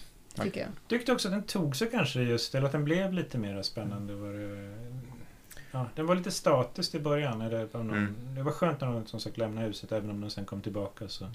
Tycker 0.44 0.60
jag. 0.60 0.68
Tyckte 0.88 1.12
också 1.12 1.28
att 1.28 1.34
den 1.34 1.42
tog 1.42 1.76
sig 1.76 1.90
kanske 1.90 2.20
just, 2.20 2.54
eller 2.54 2.66
att 2.66 2.72
den 2.72 2.84
blev 2.84 3.12
lite 3.12 3.38
mer 3.38 3.62
spännande. 3.62 4.14
Var 4.14 4.32
det, 4.32 4.89
ja, 5.70 5.86
den 5.94 6.06
var 6.06 6.14
lite 6.14 6.30
statisk 6.30 6.94
i 6.94 7.00
början. 7.00 7.40
Eller 7.40 7.68
av 7.76 7.84
någon, 7.84 7.96
Mm. 7.96 8.34
Det 8.34 8.42
var 8.42 8.52
skönt 8.52 8.80
när 8.80 8.92
de 8.92 9.06
som 9.06 9.20
sagt 9.20 9.38
lämnade 9.38 9.66
huset 9.66 9.92
även 9.92 10.10
om 10.10 10.20
de 10.20 10.30
sen 10.30 10.44
kom 10.44 10.60
tillbaka. 10.60 11.08
Så. 11.08 11.26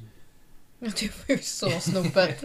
Det 0.80 1.12
var 1.28 1.36
ju 1.36 1.38
så 1.38 1.70
snopet. 1.70 2.44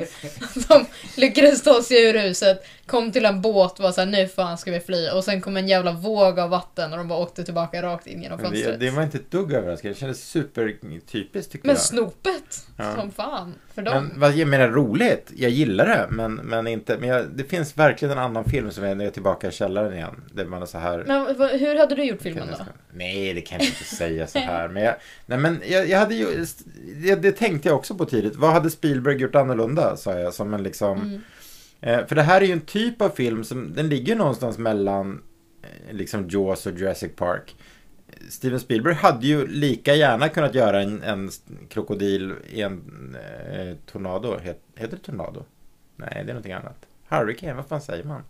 De 0.69 0.87
lyckades 1.17 1.63
ta 1.63 1.83
sig 1.83 2.05
ur 2.05 2.19
huset, 2.19 2.67
kom 2.87 3.13
till 3.13 3.25
en 3.25 3.41
båt 3.41 3.73
och 3.73 3.85
var 3.85 3.93
såhär 3.93 4.09
nu 4.09 4.29
fan 4.29 4.59
ska 4.59 4.71
vi 4.71 4.81
fly. 4.81 5.09
Och 5.11 5.25
sen 5.25 5.41
kom 5.41 5.57
en 5.57 5.69
jävla 5.69 5.93
våg 5.93 6.39
av 6.39 6.51
vatten 6.51 6.93
och 6.93 6.99
de 6.99 7.09
bara 7.09 7.19
åkte 7.19 7.45
tillbaka 7.45 7.83
rakt 7.83 8.07
in 8.07 8.23
genom 8.23 8.41
Men 8.41 8.51
det, 8.51 8.57
fönstret. 8.57 8.81
det 8.81 8.91
var 8.91 9.03
inte 9.03 9.19
ett 9.19 9.31
dugg 9.31 9.53
överraskande. 9.53 9.95
Det 9.95 9.99
kändes 10.01 10.29
supertypiskt 10.29 11.53
tycker 11.53 11.67
Men 11.67 11.75
jag. 11.77 11.83
snopet! 11.85 12.67
Ja. 12.77 12.95
Som 12.95 13.11
fan. 13.11 13.55
För 13.75 13.83
dem. 13.83 14.07
Men 14.07 14.21
vad 14.21 14.37
jag 14.37 14.49
menar 14.49 14.69
roligt, 14.69 15.31
jag 15.37 15.51
gillar 15.51 15.87
det, 15.87 16.07
men, 16.11 16.35
men 16.35 16.67
inte. 16.67 16.99
Men 16.99 17.09
jag, 17.09 17.27
det 17.35 17.45
finns 17.45 17.79
verkligen 17.79 18.13
en 18.13 18.25
annan 18.25 18.45
film 18.45 18.71
som 18.71 18.85
är 18.85 18.95
när 18.95 19.05
jag 19.05 19.11
är 19.11 19.15
tillbaka 19.15 19.49
i 19.49 19.53
källaren 19.53 19.93
igen. 19.95 20.23
Där 20.35 20.45
man 20.45 20.63
är 20.63 20.67
så 20.67 20.79
här. 20.79 21.05
Men 21.07 21.27
hur 21.61 21.79
hade 21.79 21.95
du 21.95 22.05
gjort 22.05 22.23
filmen 22.23 22.49
då? 22.59 22.65
Nej, 22.93 23.35
det 23.35 23.41
kan 23.41 23.59
jag 23.59 23.67
inte 23.69 23.85
säga 23.85 24.27
så 24.27 24.39
här. 24.39 24.69
Men 24.69 24.83
jag, 24.83 24.95
nej, 25.27 25.39
men 25.39 25.63
jag, 25.67 25.89
jag 25.89 25.99
hade 25.99 26.15
ju, 26.15 26.47
det, 26.95 27.15
det 27.15 27.33
tänkte 27.33 27.69
jag 27.69 27.77
också 27.77 27.95
på 27.95 28.07
tidigt. 28.23 28.37
Vad 28.39 28.53
hade 28.53 28.71
Spielberg 28.71 29.17
gjort 29.17 29.35
annorlunda, 29.35 29.97
sa 29.97 30.19
jag. 30.19 30.35
Som 30.35 30.55
en 30.55 30.63
liksom, 30.63 30.99
Mm. 31.01 31.21
eh, 31.81 32.07
för 32.07 32.15
det 32.17 32.23
här 32.23 32.41
är 32.41 32.45
ju 32.47 32.53
en 32.53 32.61
typ 32.61 33.03
av 33.03 33.11
film 33.11 33.45
som, 33.45 33.75
den 33.75 33.89
ligger 33.89 34.17
någonstans 34.17 34.59
mellan 34.59 35.23
eh, 35.63 35.95
liksom 35.95 36.29
Jaws 36.29 36.67
och 36.67 36.73
Jurassic 36.79 37.13
Park. 37.17 37.57
Steven 38.29 38.61
Spielberg 38.61 38.95
hade 38.95 39.27
ju 39.27 39.47
lika 39.47 39.95
gärna 39.95 40.29
kunnat 40.29 40.55
göra 40.55 40.83
en, 40.83 41.03
en 41.03 41.31
krokodil 41.69 42.35
i 42.49 42.63
en 42.63 43.17
eh, 43.53 43.77
tornado. 43.93 44.39
Het, 44.39 44.63
heter 44.75 44.97
det 44.97 45.03
tornado? 45.03 45.45
Nej, 45.97 46.09
det 46.15 46.21
är 46.21 46.25
någonting 46.27 46.53
annat. 46.53 46.87
Hurricane, 47.09 47.55
vad 47.55 47.67
fan 47.67 47.81
säger 47.81 48.05
man? 48.05 48.23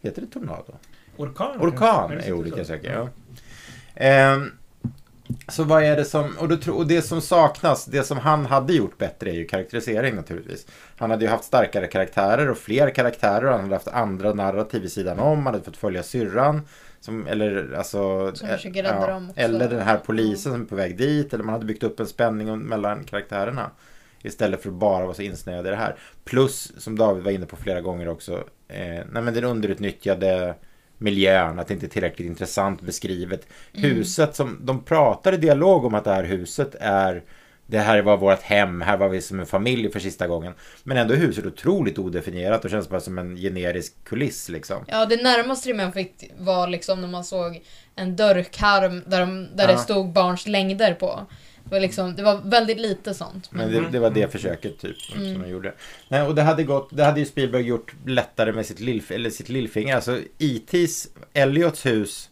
Heter 0.00 0.22
det 0.22 0.28
tornado? 0.28 0.72
Orkan? 1.16 1.60
Orkan 1.60 2.10
Är 2.12 2.56
jag 2.58 2.66
söker, 2.66 2.92
ja. 2.92 3.08
Ehm, 3.94 4.52
så 5.48 5.64
vad 5.64 5.82
är 5.82 5.96
det 5.96 6.04
som, 6.04 6.36
och, 6.38 6.48
då, 6.48 6.72
och 6.72 6.86
det 6.86 7.02
som 7.02 7.20
saknas, 7.20 7.84
det 7.84 8.02
som 8.02 8.18
han 8.18 8.46
hade 8.46 8.72
gjort 8.72 8.98
bättre 8.98 9.30
är 9.30 9.34
ju 9.34 9.44
karaktärisering 9.44 10.14
naturligtvis. 10.14 10.66
Han 10.96 11.10
hade 11.10 11.24
ju 11.24 11.30
haft 11.30 11.44
starkare 11.44 11.86
karaktärer 11.86 12.50
och 12.50 12.58
fler 12.58 12.90
karaktärer 12.90 13.44
och 13.44 13.52
han 13.52 13.60
hade 13.60 13.74
haft 13.74 13.88
andra 13.88 14.32
narrativ 14.32 14.82
vid 14.82 14.92
sidan 14.92 15.18
om, 15.18 15.36
han 15.38 15.54
hade 15.54 15.64
fått 15.64 15.76
följa 15.76 16.02
syrran. 16.02 16.62
Som, 17.00 17.26
eller 17.26 17.74
alltså, 17.78 18.34
Som 18.34 18.48
eh, 18.48 18.56
försöker 18.56 18.82
rädda 18.82 19.06
dem 19.06 19.30
också. 19.30 19.40
eller 19.40 19.68
den 19.68 19.80
här 19.80 19.96
polisen 19.96 20.52
som 20.52 20.62
är 20.62 20.66
på 20.66 20.76
väg 20.76 20.96
dit, 20.98 21.34
eller 21.34 21.44
man 21.44 21.52
hade 21.52 21.64
byggt 21.66 21.82
upp 21.82 22.00
en 22.00 22.06
spänning 22.06 22.58
mellan 22.58 23.04
karaktärerna. 23.04 23.70
Istället 24.22 24.62
för 24.62 24.68
att 24.68 24.74
bara 24.74 25.04
vara 25.04 25.14
så 25.14 25.22
insnöad 25.22 25.66
i 25.66 25.70
det 25.70 25.76
här. 25.76 25.96
Plus, 26.24 26.72
som 26.78 26.98
David 26.98 27.24
var 27.24 27.30
inne 27.30 27.46
på 27.46 27.56
flera 27.56 27.80
gånger 27.80 28.08
också, 28.08 28.32
eh, 28.68 29.04
nej 29.12 29.22
men 29.22 29.34
den 29.34 29.44
underutnyttjade 29.44 30.54
miljön, 31.00 31.58
att 31.58 31.68
det 31.68 31.74
inte 31.74 31.86
är 31.86 31.88
tillräckligt 31.88 32.26
intressant 32.26 32.82
beskrivet. 32.82 33.46
Mm. 33.74 33.90
Huset 33.90 34.36
som, 34.36 34.58
de 34.62 34.84
pratar 34.84 35.32
i 35.32 35.36
dialog 35.36 35.84
om 35.84 35.94
att 35.94 36.04
det 36.04 36.10
här 36.10 36.24
huset 36.24 36.74
är 36.80 37.22
det 37.66 37.78
här 37.78 38.02
var 38.02 38.16
vårt 38.16 38.42
hem, 38.42 38.80
här 38.80 38.96
var 38.96 39.08
vi 39.08 39.20
som 39.20 39.40
en 39.40 39.46
familj 39.46 39.90
för 39.90 40.00
sista 40.00 40.26
gången. 40.26 40.52
Men 40.82 40.96
ändå 40.96 41.14
är 41.14 41.18
huset 41.18 41.46
otroligt 41.46 41.98
odefinierat 41.98 42.64
och 42.64 42.70
känns 42.70 42.88
bara 42.88 43.00
som 43.00 43.18
en 43.18 43.36
generisk 43.36 44.04
kuliss 44.04 44.48
liksom. 44.48 44.84
Ja, 44.88 45.06
det 45.06 45.22
närmaste 45.22 45.74
man 45.74 45.92
fick 45.92 46.30
var 46.38 46.66
liksom 46.66 47.00
när 47.00 47.08
man 47.08 47.24
såg 47.24 47.62
en 47.96 48.16
dörrkarm 48.16 49.02
där, 49.06 49.20
de, 49.20 49.48
där 49.56 49.68
Ja. 49.68 49.72
det 49.72 49.78
stod 49.78 50.12
barns 50.12 50.46
längder 50.46 50.94
på. 50.94 51.26
Det 51.70 51.74
var, 51.76 51.80
liksom, 51.80 52.16
det 52.16 52.22
var 52.22 52.40
väldigt 52.44 52.80
lite 52.80 53.14
sånt. 53.14 53.52
Men 53.52 53.70
Men, 53.70 53.82
det, 53.82 53.88
det 53.90 53.98
var 53.98 54.10
det 54.10 54.32
försöket 54.32 54.78
typ 54.78 55.00
som 55.00 55.20
Mm. 55.20 55.42
de 55.42 55.48
gjorde. 55.48 55.72
Nej, 56.08 56.22
och 56.22 56.34
det 56.34 56.42
hade 56.42 56.64
gått, 56.64 56.88
det 56.96 57.04
hade 57.04 57.20
ju 57.20 57.26
Spielberg 57.26 57.62
gjort 57.62 57.94
lättare 58.06 58.52
med 58.52 58.66
sitt, 58.66 58.80
lill, 58.80 59.02
eller 59.08 59.30
sitt 59.30 59.48
lillfinger. 59.48 59.94
Alltså 59.94 60.18
E.T.s, 60.38 61.08
Elliots 61.32 61.86
hus 61.86 62.30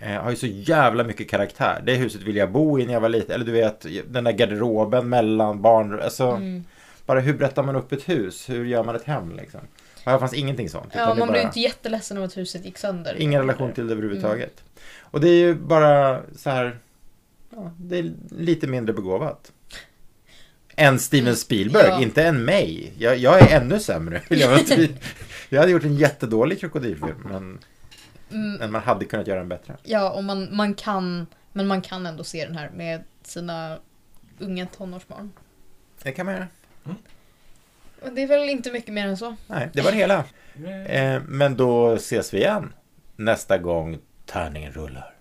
eh, 0.00 0.12
har 0.22 0.30
ju 0.30 0.36
så 0.36 0.46
jävla 0.46 1.04
mycket 1.04 1.30
karaktär. 1.30 1.82
Det 1.86 1.94
huset 1.94 2.22
vill 2.22 2.36
jag 2.36 2.52
bo 2.52 2.78
i 2.80 2.86
när 2.86 2.92
jag 2.92 3.00
var 3.00 3.08
liten. 3.08 3.34
Eller 3.34 3.44
du 3.44 3.52
vet, 3.52 3.86
den 4.08 4.24
där 4.24 4.32
garderoben 4.32 5.08
mellan 5.08 5.62
barn. 5.62 6.00
Alltså, 6.00 6.24
mm. 6.24 6.64
bara 7.06 7.20
hur 7.20 7.34
berättar 7.34 7.62
man 7.62 7.76
upp 7.76 7.92
ett 7.92 8.08
hus? 8.08 8.50
Hur 8.50 8.64
gör 8.64 8.84
man 8.84 8.96
ett 8.96 9.04
hem 9.04 9.36
liksom? 9.36 9.60
Och 10.04 10.10
här 10.10 10.18
fanns 10.18 10.34
ingenting 10.34 10.68
sånt. 10.68 10.92
Ja, 10.94 11.06
man 11.06 11.16
blev 11.16 11.26
bara- 11.28 11.42
inte 11.42 11.60
jätteledsen 11.60 12.18
av 12.18 12.24
att 12.24 12.36
huset 12.36 12.64
gick 12.64 12.78
sönder. 12.78 13.14
Ingen 13.18 13.40
relation 13.40 13.72
till 13.72 13.86
det 13.86 13.92
överhuvudtaget. 13.92 14.62
Och 15.00 15.20
det 15.20 15.28
är 15.28 15.38
ju 15.38 15.54
bara 15.54 16.20
så 16.36 16.50
här. 16.50 16.78
Ja, 17.56 17.72
det 17.76 17.98
är 17.98 18.12
lite 18.30 18.66
mindre 18.66 18.92
begåvat. 18.94 19.52
Än 20.76 20.98
Steven 20.98 21.36
Spielberg, 21.36 21.86
Ja. 21.88 22.00
inte 22.02 22.24
än 22.24 22.44
mig. 22.44 22.92
Jag, 22.98 23.16
jag 23.16 23.42
är 23.42 23.60
ännu 23.60 23.80
sämre. 23.80 24.22
Jag, 24.28 24.60
jag 25.48 25.60
hade 25.60 25.72
gjort 25.72 25.84
en 25.84 25.96
jättedålig 25.96 26.60
krokodilfilm. 26.60 27.22
Men 27.24 27.58
Mm, 28.30 28.54
Men 28.54 28.72
man 28.72 28.82
hade 28.82 29.04
kunnat 29.04 29.26
göra 29.26 29.38
den 29.38 29.48
bättre. 29.48 29.76
ja, 29.82 30.10
och 30.10 30.24
man, 30.24 30.56
man 30.56 30.74
kan, 30.74 31.26
men 31.52 31.66
man 31.66 31.82
kan 31.82 32.06
ändå 32.06 32.24
se 32.24 32.44
den 32.46 32.56
här 32.56 32.70
med 32.70 33.02
sina 33.22 33.78
unga 34.38 34.66
tonårsbarn. 34.66 35.32
Det 36.02 36.12
kan 36.12 36.26
man 36.26 36.34
göra. 36.34 36.46
Och 38.02 38.12
Det 38.12 38.22
är 38.22 38.26
väl 38.26 38.48
inte 38.48 38.72
mycket 38.72 38.94
mer 38.94 39.06
än 39.06 39.16
så. 39.16 39.36
Nej, 39.46 39.68
det 39.72 39.82
var 39.82 39.90
det 39.90 39.96
hela. 39.96 40.24
Eh, 40.86 41.22
men 41.28 41.56
då 41.56 41.92
ses 41.94 42.34
vi 42.34 42.38
igen 42.38 42.72
nästa 43.16 43.58
gång 43.58 43.98
tärningen 44.26 44.72
rullar. 44.72 45.11